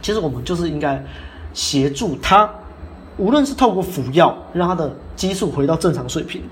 [0.00, 1.02] 其实我们就是应该
[1.52, 2.48] 协助他。
[3.18, 6.42] 无论是透过服药让他的激素回到正常水平，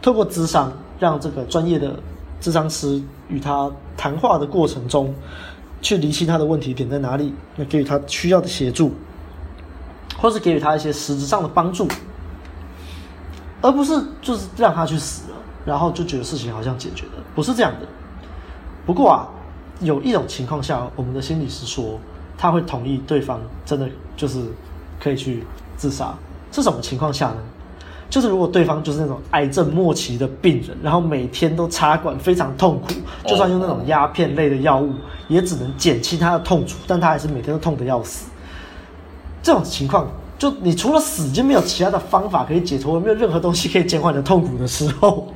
[0.00, 1.98] 透过智商让这个专业的
[2.40, 5.12] 咨商师与他谈话的过程中，
[5.82, 8.92] 去厘清他的问题点在哪里，那给予他需要的协助，
[10.26, 11.86] 或是给予他一些实质上的帮助，
[13.62, 17.86] 而不是就是让他去死了，然后就觉得事情好像解决了，不是这样的。
[18.84, 19.28] 不过啊，
[19.78, 22.00] 有一种情况下，我们的心理师说
[22.36, 24.42] 他会同意对方真的就是
[25.00, 25.44] 可以去
[25.76, 26.12] 自杀，
[26.50, 27.36] 是什么情况下呢？
[28.10, 32.94] 就是如果对方就是那种癌症末期的病人，然后每天都插管，非常痛苦，
[33.28, 34.92] 就算用那种鸦片类的药物，
[35.28, 38.26] 也只能减轻他的痛楚，但他还是每天都痛得要死。
[39.46, 45.32] 这种情况，就你除了死就没有其他的方法可以解脱，没有任何东西可以减缓你的痛苦的时候，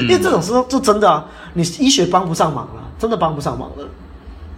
[0.00, 3.86] 因为这种时候就真的啊，你医学帮不上忙了，真的帮不上忙了。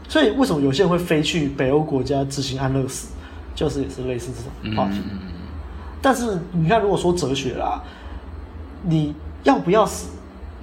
[0.09, 3.09] 所以为什么有些人会飞去北欧国家执行安乐死，
[3.53, 5.01] 就是也是类似这种话题。
[6.01, 7.83] 但是你看，如果说哲学啦，
[8.85, 10.07] 你要不要死，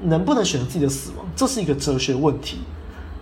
[0.04, 2.60] 能不能选择自己的死亡，这是一个哲学问题。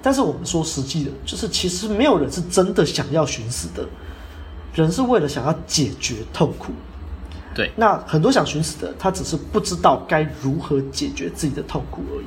[0.04, 3.84] 但是我们说实际的，就是其实没有人是真的想要寻死的，
[4.74, 6.72] 人是为了想要解决痛苦。
[7.56, 12.26] 对，那很多想寻死的，他只是不知道该如何解决自己的痛苦而已。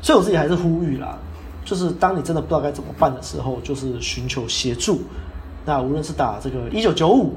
[0.00, 1.18] 所以我自己还是呼吁啦，
[1.64, 5.02] 就是当你真的不知道该怎么办的时候，就是寻求协助。
[5.64, 7.34] 那无论是打这个一九九五。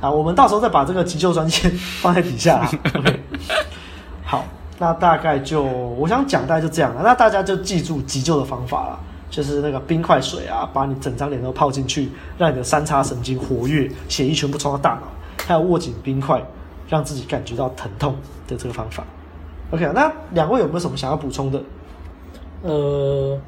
[0.00, 1.68] 啊，我们到时候再把这个急救专线
[2.00, 2.64] 放在底下。
[2.94, 3.20] OK，
[4.24, 4.44] 好，
[4.78, 7.02] 那大概就我想讲，大概就这样了。
[7.02, 15.08] 那大家就记住急救的方法了，就是那个冰块水啊，把你整张脸都泡进去，让你的三叉神经活跃，血液全部冲到大脑，
[15.46, 16.42] 还有握紧冰块，
[16.88, 19.04] 让自己感觉到疼痛的这个方法。
[19.70, 21.62] OK，那两位有没有什么想要补充的？
[22.62, 23.38] 呃，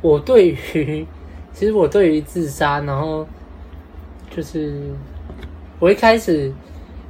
[0.00, 1.06] 我对于，
[1.52, 3.26] 其实我对于自杀，然后
[4.34, 4.90] 就是。
[5.78, 6.52] 我一开始，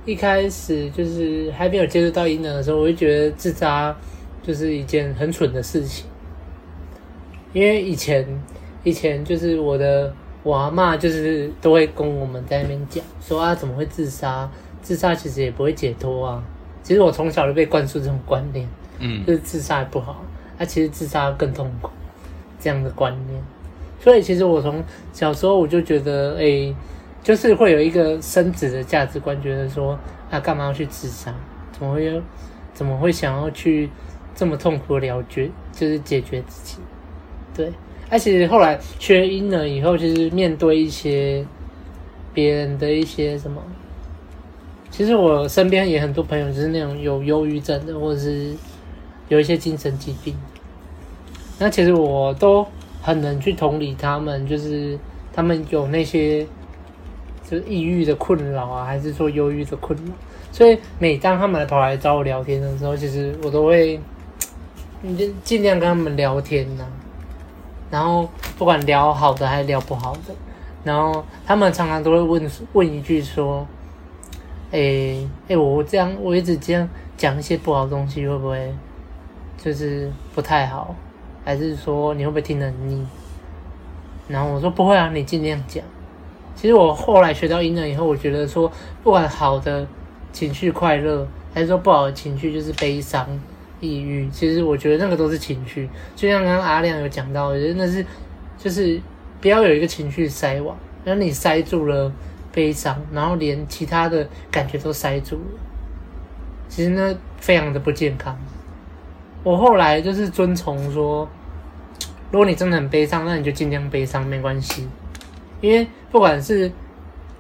[0.07, 3.93] 一开始就是还没有接触到阴能的时候，我就觉得自杀
[4.45, 6.07] 就是一件很蠢的事情。
[7.53, 8.27] 因为以前，
[8.85, 14.49] 以前就是我的我阿嬷就是都会跟我们在那边讲说啊，怎么会自杀？
[14.83, 16.43] 自杀其实也不会解脱啊。
[16.83, 20.23] 其实我从小就被灌输这种观念，嗯，就是自杀不好，
[20.59, 21.91] 啊，其实自杀更痛苦
[22.59, 23.43] 这样的观念。
[24.01, 24.83] 所以其实我从
[25.13, 26.75] 小时候我就觉得，哎、欸。
[27.23, 29.93] 就是会有一个深植的价值观，觉得说
[30.31, 31.31] 啊干嘛要去自杀？
[31.71, 32.23] 怎么会有？
[32.73, 33.91] 怎么会想要去
[34.35, 35.51] 这么痛苦的了决？
[35.71, 36.79] 就是解决自己。
[37.55, 37.73] 对，
[38.09, 41.45] 而且后来学阴了以后，就是面对一些
[42.33, 43.63] 别人的一些什么，
[44.91, 48.55] 其实我身边也很多朋友，就是那种有忧郁症的，或者是
[49.29, 50.35] 有一些精神疾病。
[51.59, 52.67] 那其实我都
[53.03, 54.99] 很能去同理他们，就是
[55.33, 56.47] 他们有那些。
[57.51, 60.13] 就是抑郁的困扰啊，还是说忧郁的困扰？
[60.53, 63.99] 所以每当他们来跑来找我聊天的时候，其实我都会，
[65.03, 67.00] 你就尽量跟他们聊天呐、啊。
[67.91, 70.35] 然后不管聊好的还是聊不好的，
[70.85, 73.67] 然后他们常常都会问问一句说
[74.71, 78.73] ：“哎、欸、哎、欸，我这样我一直这样讲一些不好的东西，会不会
[79.59, 80.95] 就是不太好？
[81.45, 83.07] 还是说你会不会听得很腻？”
[84.29, 85.83] 然后我说：“不会啊，你尽量讲。”
[86.55, 88.71] 其实我后来学到阴了以后，我觉得说，
[89.03, 89.87] 不管好的
[90.31, 93.27] 情绪快乐，还是说不好的情绪，就是悲伤、
[93.81, 95.89] 抑郁，其实我觉得那个都是情绪。
[96.15, 98.05] 就像刚刚阿亮有讲到，我觉得那是
[98.59, 99.01] 就是
[99.41, 102.13] 不要有一个情绪塞网，让你塞住了
[102.53, 105.61] 悲伤，然后连其他的感觉都塞住了，
[106.69, 108.39] 其实那非常的不健康。
[109.43, 111.27] 我后来就是遵从说，
[112.31, 114.87] 如果你真的很悲伤，那你就尽量悲伤，没关系。
[115.63, 116.71] 因为不管是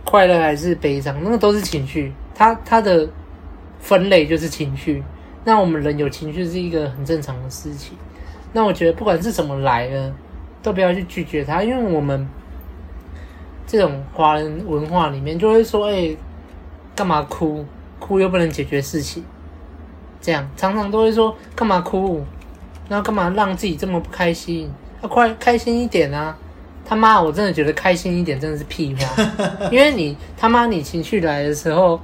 [0.04, 3.06] 快乐还是悲伤，那个都是情绪，它它的
[3.78, 5.02] 分类就是情绪。
[5.44, 7.96] 那我们人有情绪是一个很正常的事情。
[8.52, 10.12] 那我觉得不管是什么来的，
[10.62, 12.28] 都不要去拒绝它，因为我们
[13.66, 16.14] 这种华人文化里面就会说：“哎，
[16.94, 17.64] 干嘛哭？
[17.98, 19.24] 哭又不能解决事情。”
[20.20, 22.22] 这样常常都会说：“干嘛哭？
[22.88, 24.70] 然后干嘛让自己这么不开心？
[25.00, 26.36] 要快开心一点啊！”
[26.84, 29.22] 他妈，我真的觉得开心一点真的是屁话，
[29.70, 32.00] 因为你他妈你情绪来的时候，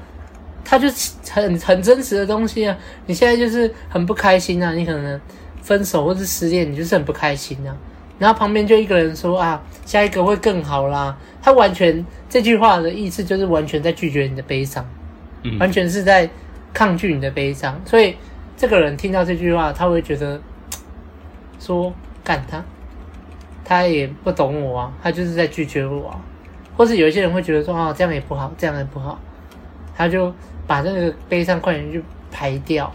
[0.67, 2.77] 他就是很很真实的东西啊。
[3.07, 5.21] 你现在就是很不开心啊，你可能
[5.63, 7.75] 分手或是失恋，你就是很不开心啊。
[8.19, 11.17] 然后旁边就一个人说啊，下一个会更好啦。
[11.41, 14.85] 他完全这句话的意思就是完全在拒绝你的悲伤，
[15.61, 16.29] 完全是在
[16.75, 17.81] 抗拒你的悲伤。
[17.85, 18.17] 所以
[18.57, 20.41] 这个人听到这句话，他会觉得
[21.61, 21.93] 说
[22.25, 22.65] 干他。
[23.69, 26.21] 他也不懂我啊，他就是在拒绝我啊，
[26.77, 29.19] 或是有一些人会觉得说啊，这样也不好，这样也不好，
[29.97, 30.33] 他就
[30.67, 32.01] 把这个悲伤快点就
[32.31, 32.93] 排掉，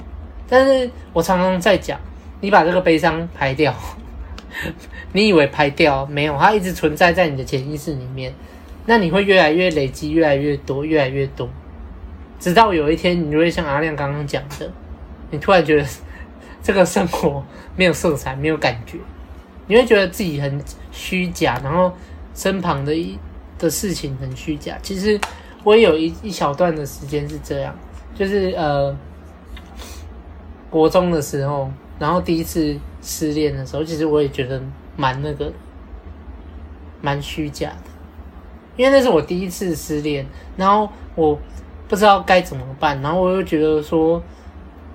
[0.48, 2.00] 但是我常常在讲，
[2.42, 3.74] 你把这个悲伤排掉，
[5.14, 6.38] 你以为排掉没有？
[6.38, 8.34] 它一直存在在你的潜意识里面，
[8.86, 11.48] 那你会越来越累积，越来越多，越来越多，
[12.40, 14.70] 直到有一天，你就会像阿亮刚刚讲的，
[15.30, 15.88] 你突然觉得
[16.62, 17.44] 这个生活
[17.76, 18.98] 没有色彩，没有感觉，
[19.68, 20.62] 你会觉得自己很
[20.92, 21.94] 虚假，然后
[22.36, 23.18] 身旁的一
[23.58, 24.78] 的事情很虚假。
[24.82, 25.20] 其实
[25.64, 27.76] 我也有一一小段的时间是这样，
[28.16, 28.95] 就是呃。
[30.70, 34.62] 国中的时候，然后第一次失恋的时候，其实我也觉得
[34.95, 35.51] 蛮那个，
[37.01, 37.89] 蛮虚假的，
[38.78, 41.38] 因为那是我第一次失恋，然后我
[41.89, 44.24] 不知道该怎么办，然后我又觉得说，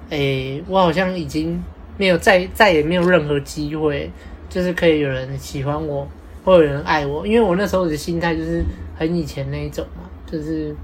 [0.09, 1.63] 诶，我好像已经
[1.99, 4.11] 没有再再也没有任何机会，
[4.49, 6.09] 就是可以有人喜欢我，
[6.43, 8.65] 或有人爱我，因为我那时候的心态就是
[8.97, 10.75] 很以前那一种嘛，就是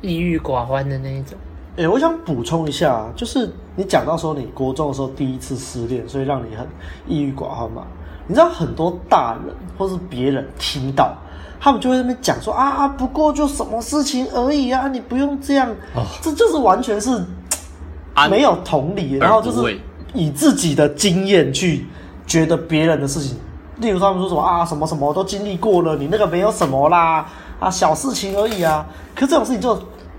[0.00, 1.36] 抑郁寡欢的那一种。
[1.76, 6.66] 哎、欸，我想补充一下，就是你讲到说你国中的时候第一次失恋，所以让你很
[7.06, 7.82] 抑郁寡欢嘛。
[8.26, 11.14] 你知道很多大人或是别人听到，
[11.60, 17.22] 他们就会在那边讲说啊，不过就什么事情而已啊，你不用这样，哦、这就是完全是
[18.30, 19.78] 没有同理，然后就是
[20.14, 21.86] 以自己的经验去
[22.26, 23.36] 觉得别人的事情，
[23.76, 27.28] 例如他们说什么啊，什么什么都经历过了，你那个没有什么啦，
[27.60, 28.86] 啊，小事情而已啊。
[29.14, 29.78] 可这种事情就。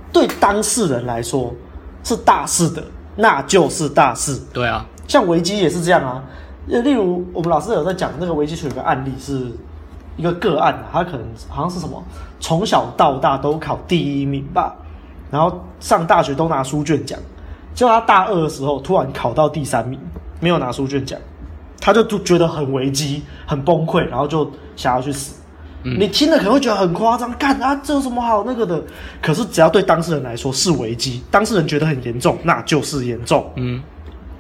[0.09, 1.53] 对当事人来说
[2.01, 2.81] 是大事的，
[3.17, 4.39] 那就是大事。
[4.53, 6.23] 对啊，像维基也是这样啊。
[6.65, 9.51] 例如我们老师有在讲那个维基有个案例，是
[10.15, 12.01] 一个个案，他可能好像是什么
[12.39, 14.73] 从小到大都考第一名吧，
[15.29, 17.19] 然后上大学都拿书卷奖，
[17.75, 19.99] 结果他大二的时候突然考到第三名，
[20.39, 21.19] 没有拿书卷奖，
[21.81, 25.35] 他就觉得很危机、很崩溃，然后就想要去死。
[25.83, 28.83] 你听了可能会觉得很夸张，干啊，这有什么好那个的？
[29.21, 33.49] 可是只要对当事人来说是危机，当事人觉得很严重，那就是严重。
[33.55, 33.81] 嗯，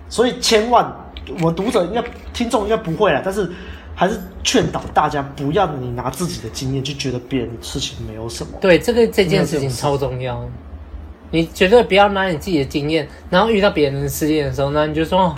[0.09, 0.93] 所以千万，
[1.35, 3.49] 我们读者应该、听众应该不会啦，但是
[3.95, 8.51] 还是劝导大家不要你拿自己的经验去觉得别人的事情没有什么。
[8.59, 10.43] 对，这个这件事情超重要。
[11.31, 15.35] 你绝对不要拿你自己的经验，然后遇到别人的事情的时候，那你就说哦，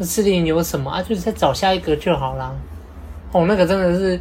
[0.00, 1.02] 事情有什么啊？
[1.02, 2.54] 就是再找下一个就好啦。
[3.32, 4.20] 哦，那个真的是。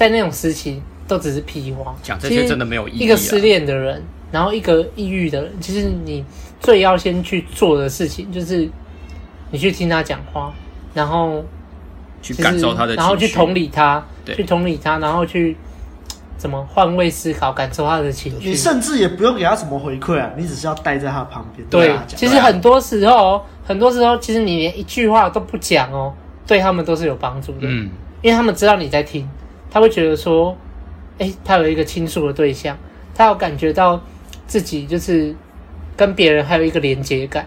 [0.00, 1.94] 在那种时期，都只是屁话。
[2.02, 3.04] 讲这些真的没有意义。
[3.04, 6.24] 一个失恋的人，然后一个抑郁的人，其实你
[6.58, 8.66] 最要先去做的事情，就是
[9.50, 10.54] 你去听他讲话，
[10.94, 11.44] 然后
[12.22, 15.54] 去感受他的，然后去同理他，去同理他，然后去
[16.38, 18.48] 怎么换位思考，感受他的情绪。
[18.48, 21.68] 你甚至也不用给他什么回馈啊，你只是要待在他旁边。
[21.68, 26.14] 对，其实很多时候，很多时候，其实你连一句话都不讲哦，
[26.46, 27.58] 对他们都是有帮助的。
[27.64, 27.90] 嗯，
[28.22, 29.28] 因为他们知道你在听。
[29.70, 30.56] 他会觉得说，
[31.18, 32.76] 哎、欸，他有一个倾诉的对象，
[33.14, 34.00] 他有感觉到
[34.46, 35.34] 自己就是
[35.96, 37.46] 跟别人还有一个连接感，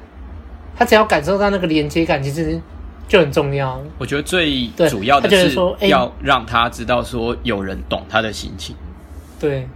[0.76, 2.60] 他只要感受到那个连接感，其实
[3.08, 3.80] 就很重要。
[3.98, 5.56] 我觉得最主要的是
[5.88, 8.76] 要让他知道说有人懂他的心情。
[9.40, 9.68] 对，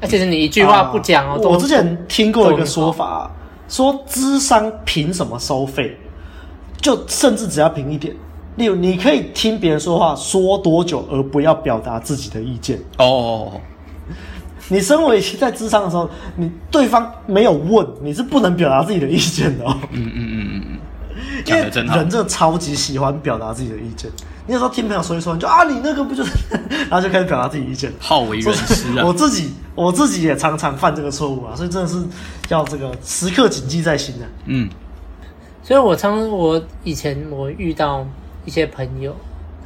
[0.00, 1.40] 而且是你一句话不讲哦、啊。
[1.42, 3.30] 我之前听过一个说法，
[3.68, 5.96] 说智商凭什么收费？
[6.80, 8.14] 就甚至只要凭一点。
[8.58, 12.76] 例如，你可以听别人说话说多久，而不要表达自己的意见。
[12.98, 13.60] 哦，oh.
[14.68, 19.78] 你身为在咨商的时候，你对方没有问，你是不能表达自己的意见的哦。
[19.92, 20.78] 嗯嗯嗯嗯嗯，
[21.46, 24.10] 因为人真的超级喜欢表达自己的意见。
[24.46, 26.32] 你有时候听朋友说一说，你就啊，你那个不就是，
[26.90, 29.04] 然后就开始表达自己意见，好为人师啊。
[29.06, 31.96] 我自己我自己也常常犯这个错误啊，所以真的是
[32.48, 34.26] 要这个时刻谨记在心的。
[34.46, 34.68] 嗯，
[35.62, 38.04] 所以我常我以前我遇到。
[38.48, 39.14] 一些朋友，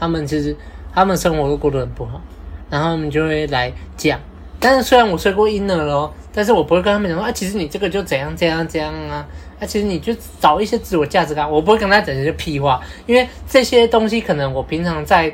[0.01, 0.57] 他们其实
[0.93, 2.20] 他们生活都过得很不好，
[2.68, 4.18] 然后他们就会来讲。
[4.59, 9.24] 但是虽然我睡过婴儿了，但是我不会跟他们讲说啊，其实你这个就怎样怎样怎样啊，
[9.61, 11.49] 啊，其实你就找一些自我价值感。
[11.49, 15.30] 我不会跟他讲这些屁话，因为这些东西可能我平常在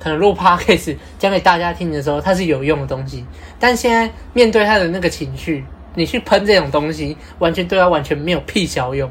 [0.00, 3.24] 可能录 podcast 讲给大家听的时候，它是有用的东西。
[3.60, 9.08] 但现在面对他的那个情绪，你去喷这种东西，完全对他完全没有屁小用。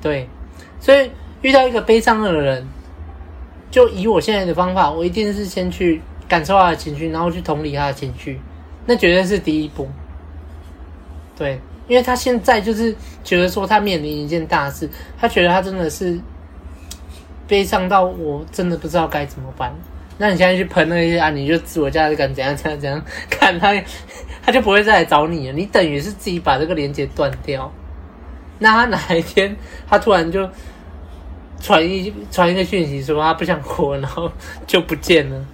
[0.00, 0.28] 对，
[0.80, 1.10] 所以
[1.42, 2.64] 遇到一个悲伤的人。
[3.72, 8.38] 就以我现在的方法，我一定是先去感受他的情绪，然后去同理他的情绪，
[8.84, 9.88] 那绝对是第一步。
[11.34, 11.58] 对，
[11.88, 12.94] 因为他现在就是
[13.24, 14.86] 觉得说他面临一件大事，
[15.18, 16.20] 他觉得他真的是
[17.48, 19.72] 悲伤到我真的不知道该怎么办。
[20.18, 23.72] 那你现在去喷那些啊，你就自我价值感怎样怎样怎样，看他
[24.44, 25.54] 他就不会再来找你了。
[25.54, 27.72] 你等于是自己把这个连接断掉。
[28.58, 29.56] 那他哪一天
[29.88, 30.46] 他突然就。
[31.62, 34.30] 传一传一个讯息说他不想活，然后
[34.66, 35.46] 就不见了，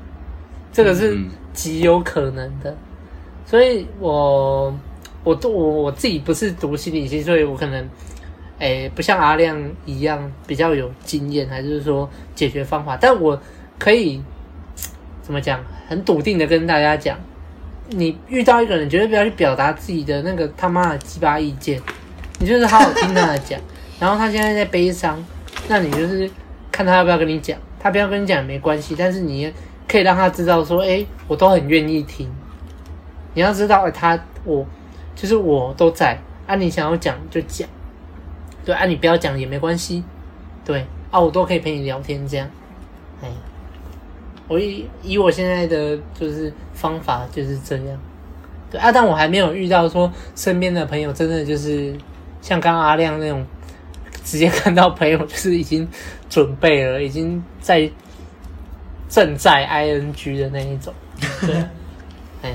[0.72, 1.16] 这个是
[1.52, 2.74] 极有可能的。
[3.44, 4.74] 所以我
[5.22, 7.78] 我都我我自己不是读心理系，所以我可能，
[8.58, 12.96] 诶、欸，不像阿亮一样比较有经验，还是说解决方法。
[12.98, 13.38] 但我
[13.78, 14.22] 可以
[15.20, 17.18] 怎么讲，很笃定的跟大家讲，
[17.90, 21.78] 你遇到一个人，绝对不要去表达自己的那个他妈的鸡巴意见，
[22.38, 23.60] 你就是好好听他的讲。
[24.00, 25.22] 然后他现在在悲伤，
[25.68, 26.30] 那你就是
[26.70, 29.52] 看他要不要跟你讲，他不要跟你讲也没关系，但是你
[29.88, 32.30] 可以让他知道说，哎、我都很愿意听。
[33.34, 34.66] 你要知道，他我
[35.14, 37.68] 就是我都在啊，你想要讲就讲，
[38.64, 40.04] 对啊，你不要讲也没关系，
[40.64, 42.48] 对啊，我都可以陪你聊天这样，
[43.22, 43.28] 哎，
[44.48, 47.98] 我以以我现在的就是方法就是这样，
[48.70, 51.96] 对啊，但我还没有遇到说身边的朋友真的就是
[52.42, 53.46] 像刚刚阿亮那种，
[54.24, 55.88] 直接看到朋友就是已经
[56.28, 57.90] 准备了，已经在
[59.08, 60.92] 正在 ing 的那一种，
[61.40, 61.54] 对，
[62.42, 62.54] 哎。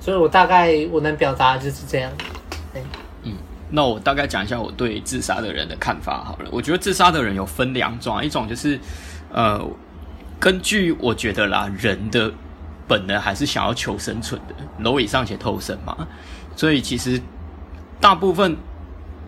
[0.00, 2.10] 所以我大概我能表达就是这样，
[3.22, 3.32] 嗯，
[3.70, 6.48] 那我大概讲一下我对自杀的人的看法好了。
[6.50, 8.76] 我觉得自杀的人有分两种，一种就是，
[9.32, 9.64] 呃，
[10.40, 12.32] 根据我觉得啦，人的
[12.88, 15.96] 本能还是想要求生存的，蝼蚁尚且偷生嘛，
[16.56, 17.22] 所以其实
[18.00, 18.56] 大部分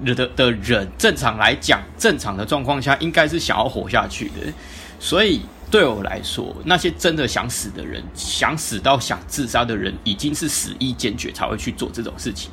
[0.04, 4.52] 的的人正常来讲，正常的状况下应该是想要活下去的，
[4.98, 5.40] 所以。
[5.70, 12.52] 对我来说，那些真的想死的人，想死到想自杀的人，已经是死意坚决才会去做这种事情。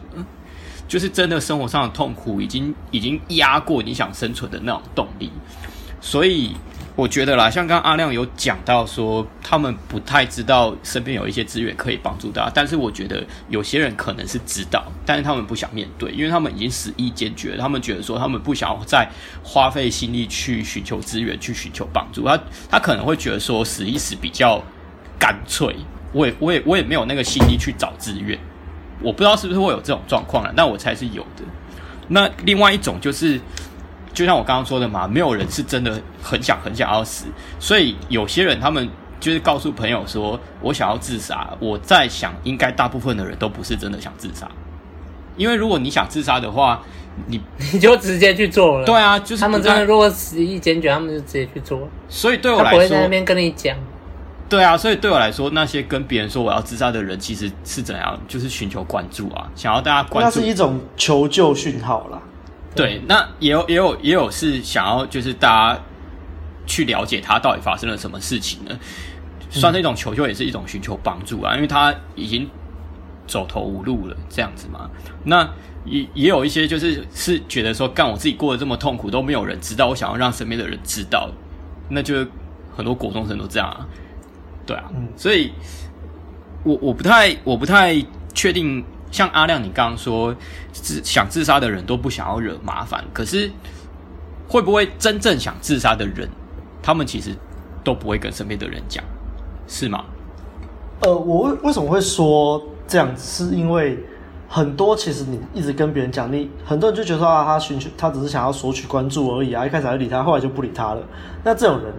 [0.87, 5.29] 就是真的生活上的痛苦，已经已经压过你想生存的那种动力，
[5.99, 6.55] 所以。
[6.93, 19.09] 我觉得啦，像刚刚阿亮有讲到说，他们不太知道身边有一些资源可以帮助大家，但是我觉得有些人可能是知道，但是他们不想面对，因为他们已经死意坚决，他们觉得说他们不想要再
[19.41, 22.27] 花费心力去寻求资源，去寻求帮助。
[22.27, 22.37] 他
[22.69, 24.61] 他可能会觉得说死一死比较
[25.17, 25.73] 干脆，
[26.11, 28.37] 我也我也我也没有那个心力去找资源，
[29.01, 31.43] 我不知道是不是会有这种状况了，但我猜是有的。
[32.09, 33.39] 那另外一种就是。
[34.14, 37.26] 就像我刚刚说的嘛，没有人是真的很想很想要死，
[37.59, 38.89] 所以有些人他们
[39.20, 44.47] 就是告诉朋友说：“我想要自杀。”我在想，应该大部分的人都不是真的想自杀，
[45.38, 46.82] 因为如果你想自杀的话，
[47.28, 47.39] 你
[47.72, 48.86] 你就直接去做了。
[48.86, 51.88] 对啊，就是他们真的如果死意坚决，他们就直接去做。
[52.09, 53.76] 所以对我来说，不会在那边跟你讲。
[54.49, 58.20] 对啊，所以对我来说，那些跟别人说我要自杀的人，其实是怎样？
[58.28, 60.39] 就是寻求关注啊，想要大家关注。
[60.39, 62.20] 那是一种求救讯号啦。
[62.74, 65.82] 对，那也有也有也有是想要就是大家
[66.65, 68.80] 去了解他到底发生了什么事情呢？
[69.49, 72.49] 算是一种求救，也是一种寻求帮助啊，因为他已经
[73.28, 74.89] 走投无路了，这样子嘛。
[75.26, 75.49] 那
[75.84, 81.30] 也也有一些就是是觉得说，干我自己过得这么痛苦都没有人知道，我想要让身边的人知道，
[81.89, 82.26] 那就
[82.74, 83.86] 很多国中生都这样啊。
[84.65, 85.51] 对啊，所以
[86.63, 88.01] 我我不太我不太
[88.34, 88.82] 确定。
[89.12, 90.34] 像阿亮，你刚刚说
[90.72, 93.51] 自想自杀的人都不想要惹麻烦，可是
[94.47, 96.30] 会不会真正想自杀的人，
[96.82, 97.36] 他们其实
[97.84, 99.03] 都不会跟身边的人讲，
[99.68, 100.05] 是吗？
[101.01, 103.45] 呃，我为为什么会说这样子？
[103.45, 103.97] 是因为
[104.47, 111.01] 很多其实你一直跟别人讲，你很多人就觉得说啊，他寻求他只是想要索取关注而已啊，一开始还理他，后来就不理他了。
[111.43, 111.93] 那这种人，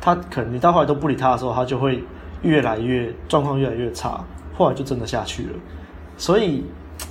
[0.00, 2.04] 他可能你到后来都不理他的时候，他就会
[2.42, 4.22] 越来越状况越来越差，
[4.56, 5.50] 后来就真的下去了。
[6.16, 6.64] 所以，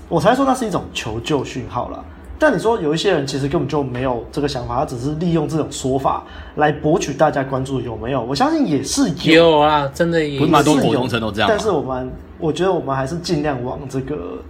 [0.08, 2.04] 我才说那是一种求救讯号啦。
[2.40, 6.24] 但你说有一些人其实根本就没有这个想法，他只是利用这种说法
[6.56, 8.24] 来博取大家关注，有没有？
[8.24, 10.48] 我相信也是有，有啊，真的也是有。
[10.48, 11.48] 蛮多普通生都这样。
[11.48, 14.42] 但是我们，我觉得我们还是尽量往这个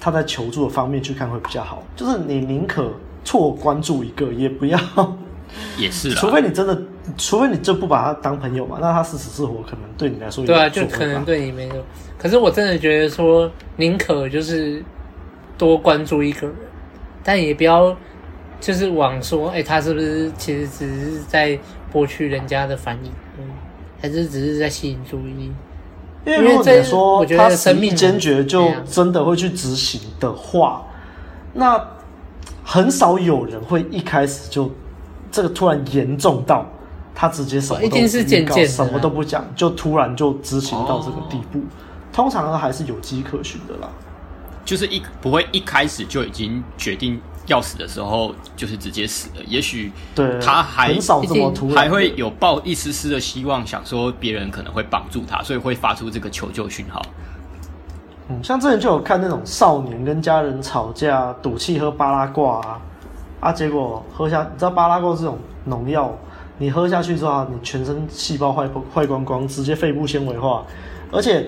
[0.00, 1.82] 他在求助的方面去看会比较好。
[1.94, 2.90] 就是你宁可
[3.22, 4.78] 错关注一个，也不要。
[5.76, 6.82] 也是， 除非你真的，
[7.16, 11.74] 除非你就不把他当朋友嘛，那他是死是活，可能对你来说有对啊，就可能对你没有。
[12.18, 14.82] 可是我真的觉得说，宁可就是
[15.56, 16.56] 多关注一个人，
[17.22, 17.96] 但也不要
[18.60, 21.58] 就是往说，哎、欸，他是不是其实只是在
[21.92, 23.44] 博取人家的反应，嗯，
[24.00, 25.52] 还是只是在吸引注意力？
[26.24, 30.84] 因为如果你说他死意坚决就真的会去执行的话，
[31.52, 31.80] 那
[32.64, 34.70] 很少有人会一开始就。
[35.28, 36.64] 这个突然严重到
[37.16, 37.96] 他直接什么都不
[38.46, 41.60] 告，什么都不讲，就突然就执行到这个地步。
[42.12, 43.88] 通常还是有迹可循的啦，
[44.66, 49.42] 就是一不会一开始就已经决定要死的时候，就是直接死了。
[49.46, 57.00] 也许对他还很少这么突然，还会有抱一丝丝的希望，想说别人可能会帮助他，所以会发出这个求救讯号。
[58.28, 62.80] 嗯，像之前就有看那种少年跟家人吵架，赌气喝巴拉挂啊。
[63.38, 63.52] 啊！
[63.52, 66.10] 结果喝下，你知道巴拉挂这种农药，
[66.58, 70.64] 你喝下去之后，你全身细胞坏坏光光，直接肺部纤维化，
[71.12, 71.46] 而且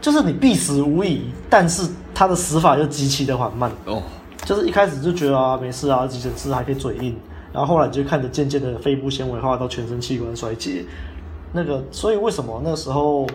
[0.00, 4.02] 就是你必死无疑，但是它的死法又极其的缓慢哦。
[4.44, 7.16] 就是一开始就觉得啊没事啊，急诊室还可以嘴硬，
[7.52, 10.84] 然后后来就看着渐渐的肺部纤维化到全身器官衰竭。
[11.52, 13.26] 那个，所以为什么那时候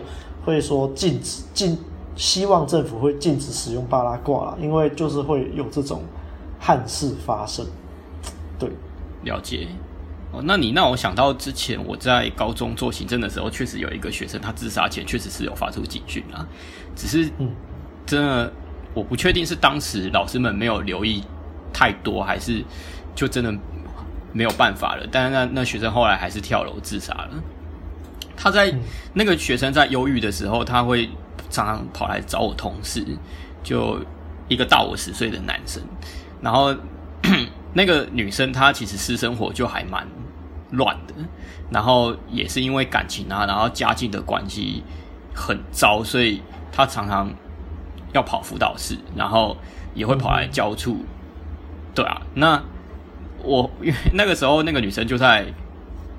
[0.44, 1.78] 会说禁止禁，
[2.16, 6.02] 希望政府会禁止使用巴拉挂啦，因为就是会有这种
[6.58, 7.64] 憾事发生。
[8.58, 8.70] 对，
[9.22, 9.68] 了解。
[10.36, 16.46] 哦，那你让我想到之前我在高中做行政的时候，确实有一个学生他自杀前确实是有发出警讯啊，
[16.94, 17.50] 只是嗯，
[18.04, 18.52] 真的
[18.92, 21.24] 我不确定是当时老师们没有留意
[21.72, 22.62] 太多，还是
[23.14, 23.54] 就真的
[24.32, 25.06] 没有办法了。
[25.10, 27.30] 但是那那学生后来还是跳楼自杀了。
[28.36, 28.74] 他在
[29.14, 31.08] 那个学生在忧郁的时候，他会
[31.48, 33.02] 常常跑来找我同事，
[33.62, 33.98] 就
[34.48, 35.82] 一个大我十岁的男生。
[36.42, 36.74] 然后
[37.72, 40.06] 那个女生她其实私生活就还蛮
[40.70, 41.14] 乱的，
[41.70, 44.82] 然后也是因为感情啊，然后家境的关系
[45.34, 46.42] 很糟，所以
[46.72, 47.30] 她常常
[48.12, 49.56] 要跑辅导室，然后
[49.94, 51.04] 也会跑来教处。
[51.94, 52.62] 对啊，那
[53.42, 55.46] 我因 为那个时候那个女生就在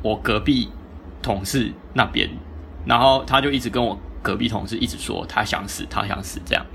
[0.01, 0.69] 我隔壁。
[1.19, 2.29] 同事那边，
[2.85, 6.65] 然后他就一直跟我隔壁同事一直说他想死，他想死这样。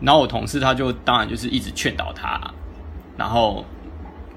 [0.00, 2.40] 然后我同事他就当然就是一直劝导他，
[3.18, 3.62] 然后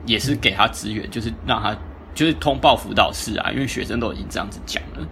[0.06, 1.78] 也是给他资源，就是让他
[2.18, 5.08] 就是通报辅导室啊，因为学生都已经这样子讲了。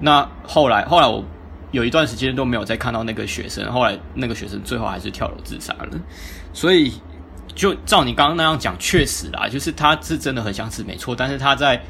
[0.00, 1.22] 那后来后来我
[1.70, 5.90] 有一段时间都没有再看到那个学生，后来那个学生最后还是跳楼自杀了。
[6.52, 6.94] 所以
[7.54, 11.80] 就照你刚刚那样讲，确实啦，就是他是真的很想死，没错，但是他在。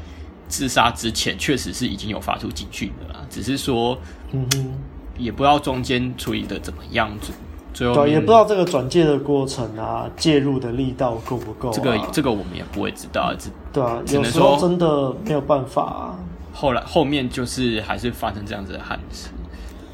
[0.49, 3.95] 自杀之前确实是已经有发出警讯的啦，只是说，
[4.31, 4.79] 嗯哼，
[5.15, 7.31] 也不知道中间处理的怎么样子，
[7.73, 16.19] 最后对，也不知道这个转介的过程啊，介入的力道够不够，啊，这个这个我们也不会知道，只对啊，有时候真的没有办法，啊。
[16.53, 19.29] 后来后面就是还是发生这样子的憾事，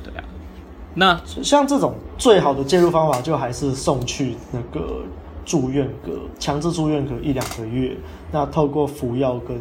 [0.03, 0.23] 对啊，
[0.93, 5.01] 那像这种最好的介入方法，就还是送去那个
[5.45, 7.95] 住院隔强制住院隔一两个月，
[8.31, 9.59] 那透过服药跟。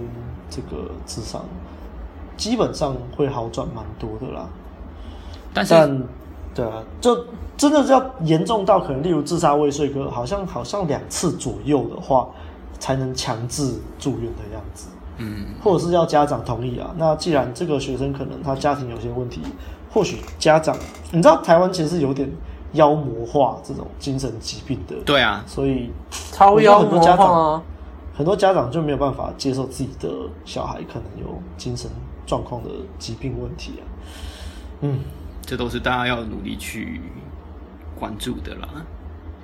[0.51, 1.45] 这个智商
[2.37, 4.47] 基本上会好转蛮多的啦，
[5.53, 6.03] 但是但
[6.55, 7.27] 对啊，就
[7.57, 12.29] 真的是要严重到可能，例如自杀未遂，可好像好像两次左右的话，
[12.79, 14.87] 才能强制住院的样子，
[15.19, 16.95] 嗯，或者是要家长同意啊。
[16.97, 19.41] 那既然这个学生可能他家庭有些问题，
[19.93, 20.77] 或许家长，
[21.11, 22.31] 你知道台湾其实是有点
[22.73, 27.63] 妖魔化这种精神疾病的，对啊，所以超妖魔化。
[28.17, 30.09] 很多家长就没有办法接受自己的
[30.45, 31.91] 小孩可能有精神
[32.25, 33.83] 状况的疾病问题啊，
[34.83, 35.01] 嗯，
[35.47, 37.01] 这都是大家要努力去
[37.99, 38.69] 关注的啦。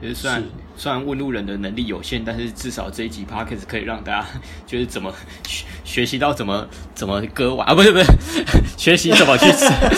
[0.00, 0.42] 其实虽然
[0.76, 4.26] 虽然问路人的能力有限，但是至少这一集 Podcast 可以让大家
[4.66, 5.12] 就是怎么
[5.46, 7.68] 学学习到怎么怎么割腕。
[7.68, 8.06] 啊，不是不是，
[8.78, 9.46] 学习怎么去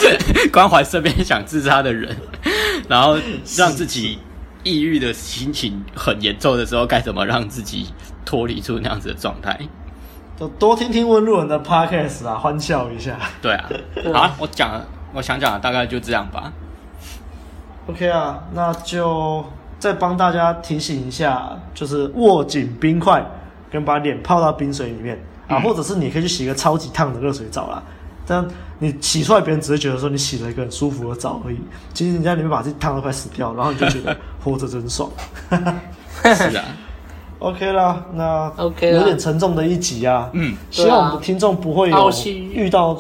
[0.51, 2.17] 关怀身边想自杀的人，
[2.89, 3.17] 然后
[3.57, 4.19] 让自己
[4.65, 7.87] 抑郁的心情很严重的时候，该怎么让自己
[8.25, 9.57] 脱离出那样子的状态，
[10.37, 13.17] 就多听听问路人的 podcast 啊，欢笑一下。
[13.41, 13.71] 对啊，
[14.13, 16.53] 好，我讲，我想讲的大概就这样吧。
[17.89, 19.45] OK 啊，那就
[19.79, 23.25] 再帮大家提醒一下，就是握紧冰块，
[23.71, 25.17] 跟把脸泡到冰水里面
[25.49, 27.83] 啊，嗯、或者是你可以去洗一个超级烫的热水澡啦。
[28.25, 28.47] 但
[28.79, 31.59] 你洗出来，别人只会觉得说你洗了一个很舒服的澡而已。
[31.93, 35.11] 其实你在里面把自己烫得快死掉，然后你就觉得活着真爽。
[36.23, 36.65] 是啊。
[37.41, 40.31] OK 啦，那 OK 有点沉重的一集啊。
[40.35, 42.13] 嗯，希望我们的听众不会有
[42.53, 42.97] 遇到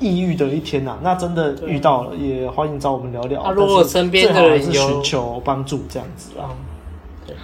[0.00, 0.98] 抑郁的一天呐、啊。
[1.02, 3.42] 那真的遇到了，也欢迎找我们聊聊。
[3.42, 6.50] 啊，如果身边的人有寻求帮助，这样子啊。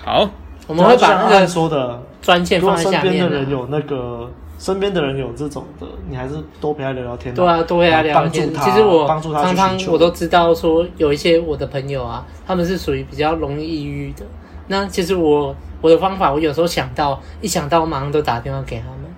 [0.04, 0.28] 好，
[0.66, 3.02] 我们会把那个说的专线放在下面。
[3.02, 7.34] 身边的人有那个，身边的人有这种的，你还是多陪他聊聊天。
[7.34, 8.52] 对啊，多陪他聊聊天。
[8.54, 14.24] 其实我常常我都知道，说有一些我的朋友啊，他们是属于比较容易抑郁的。
[14.68, 15.54] 那其实我。
[15.82, 19.09] 我的方法，我有时候想到，一想到，我马上都打电话给他们，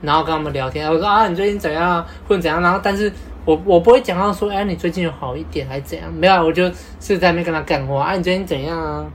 [0.00, 0.90] 然后跟他们聊天。
[0.90, 2.60] 我说啊，你最近怎样，或者怎样？
[2.62, 3.12] 然后，但是
[3.44, 6.12] 我我不会讲到说，哎，你最近有好一点，还是怎样？
[6.12, 6.64] 没有，我就
[7.00, 7.98] 是在那边跟他干活。
[7.98, 9.06] 啊，你最近怎样啊？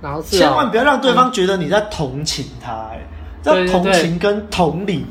[0.00, 3.00] 然后千万不要让对方觉得你在同情他，哎、
[3.44, 5.04] 嗯，这同情跟同理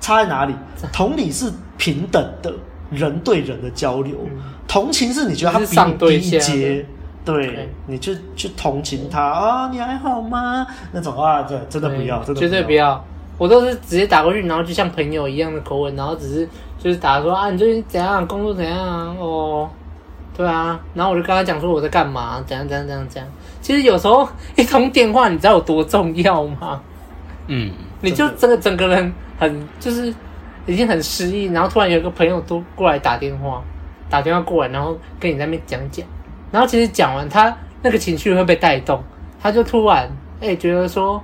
[0.00, 0.54] 差在哪里？
[0.92, 2.52] 同理是平等的
[2.90, 6.86] 人对人的交流，嗯、同情是你觉得他比你低一阶。
[7.24, 10.66] 对你去去同情他啊、哦，你还好吗？
[10.92, 13.04] 那种啊，对，真的不要，真的绝对不要。
[13.38, 19.16] 我都是直接打过去，然后就像朋友一样的口吻，然后只是就是打说啊，你最近怎样，工作怎样啊？
[19.18, 19.70] 哦，
[20.36, 23.30] 对啊，然后我就跟他讲说我在干嘛，怎样怎样怎样怎样。
[23.62, 26.80] 其实有时候一通电话，你知道有多重要吗？
[27.46, 27.70] 嗯，
[28.00, 30.12] 你就真的整个人很就是
[30.66, 33.62] 已经很失意，然后突然有个朋友都过来打电话，
[34.10, 36.06] 打电话过来，然后跟你在那边讲讲，
[36.50, 39.02] 然后其实讲完他那个情绪会被带动，
[39.40, 40.08] 他就突然
[40.40, 41.22] 哎、欸、觉得说，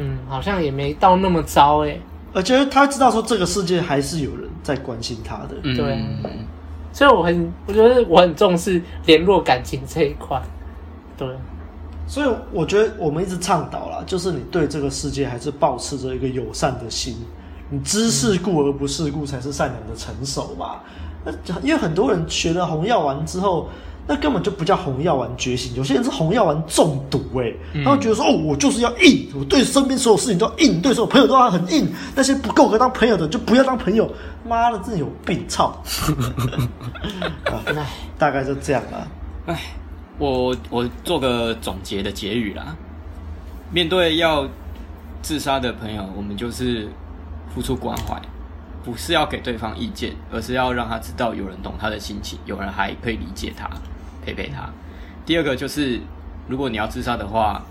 [0.00, 2.00] 嗯，好像也没到那么糟哎、欸，
[2.32, 6.46] 而且他知道说这个世界还是有人在关心他的，对，嗯、
[6.92, 10.40] 所以我很我觉得我很重视联络感情这一块，
[11.16, 11.28] 对，
[12.06, 17.16] 所以我觉得我们一直倡导啦，就是你对这个世界还是保持着一个友善的心。
[17.72, 20.80] 你知世故而不世故，才是善良的成熟嘛。
[21.24, 21.30] 那
[21.62, 23.68] 因为很多人学了红药丸之后，
[24.10, 25.72] 那根本就不叫红药丸觉醒。
[25.76, 27.54] 有些人是红药丸中毒，哎，
[27.84, 31.88] 他会觉得说：“哦，我就是要硬，我对身边所有事情都要硬，对所有朋友都要很硬。
[32.16, 34.12] 那些不够格当朋友的，就不要当朋友。”
[34.44, 35.46] 妈的，真的有病！
[35.46, 35.80] 操！
[38.18, 39.08] 大概就这样了。
[39.46, 39.60] 哎，
[40.18, 42.76] 我我做个总结的结语啦。
[43.70, 44.44] 面对要
[45.22, 46.88] 自杀的朋友，我们就是。
[47.52, 48.16] 付出关怀，
[48.84, 53.68] 不是要给对方意见，而是要让他知道有人懂他的心情，有人还可以理解他，
[54.24, 54.68] 陪陪他。
[55.24, 56.00] 第二个就是，
[56.48, 57.62] 如果你要自杀的话，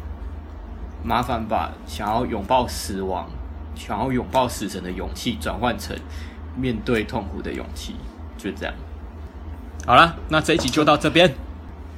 [1.04, 3.30] 麻烦把想要拥抱死亡、
[3.76, 5.98] 想要拥抱死神的勇气，转换成
[6.56, 7.96] 面对痛苦的勇气，
[8.38, 8.74] 就这样。
[9.86, 11.34] 好了，那这一集就到这边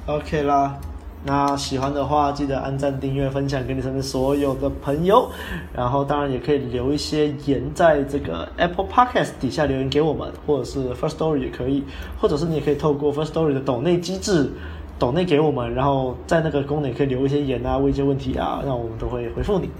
[0.06, 0.76] ，OK 啦。
[1.24, 5.30] 那喜欢的话，记得按赞、订阅、分享给你身边所有的朋友。
[5.72, 11.84] 然后，当然也可以留一些言在这个 Apple Podcast 底下留言给我们，或者是 First Story 也可以，
[12.20, 14.50] 或者是你也可以透过 First Story 的抖内机制
[14.98, 19.70] 抖内给我们，然后在那个功能也可以留一些言啊，问一些问题啊，那我们都会回复你。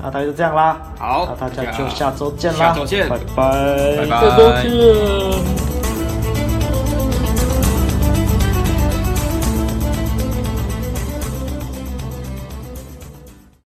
[0.00, 5.81] 那大概就这样啦，好，那大家就下周见啦，下周见，拜拜，拜拜。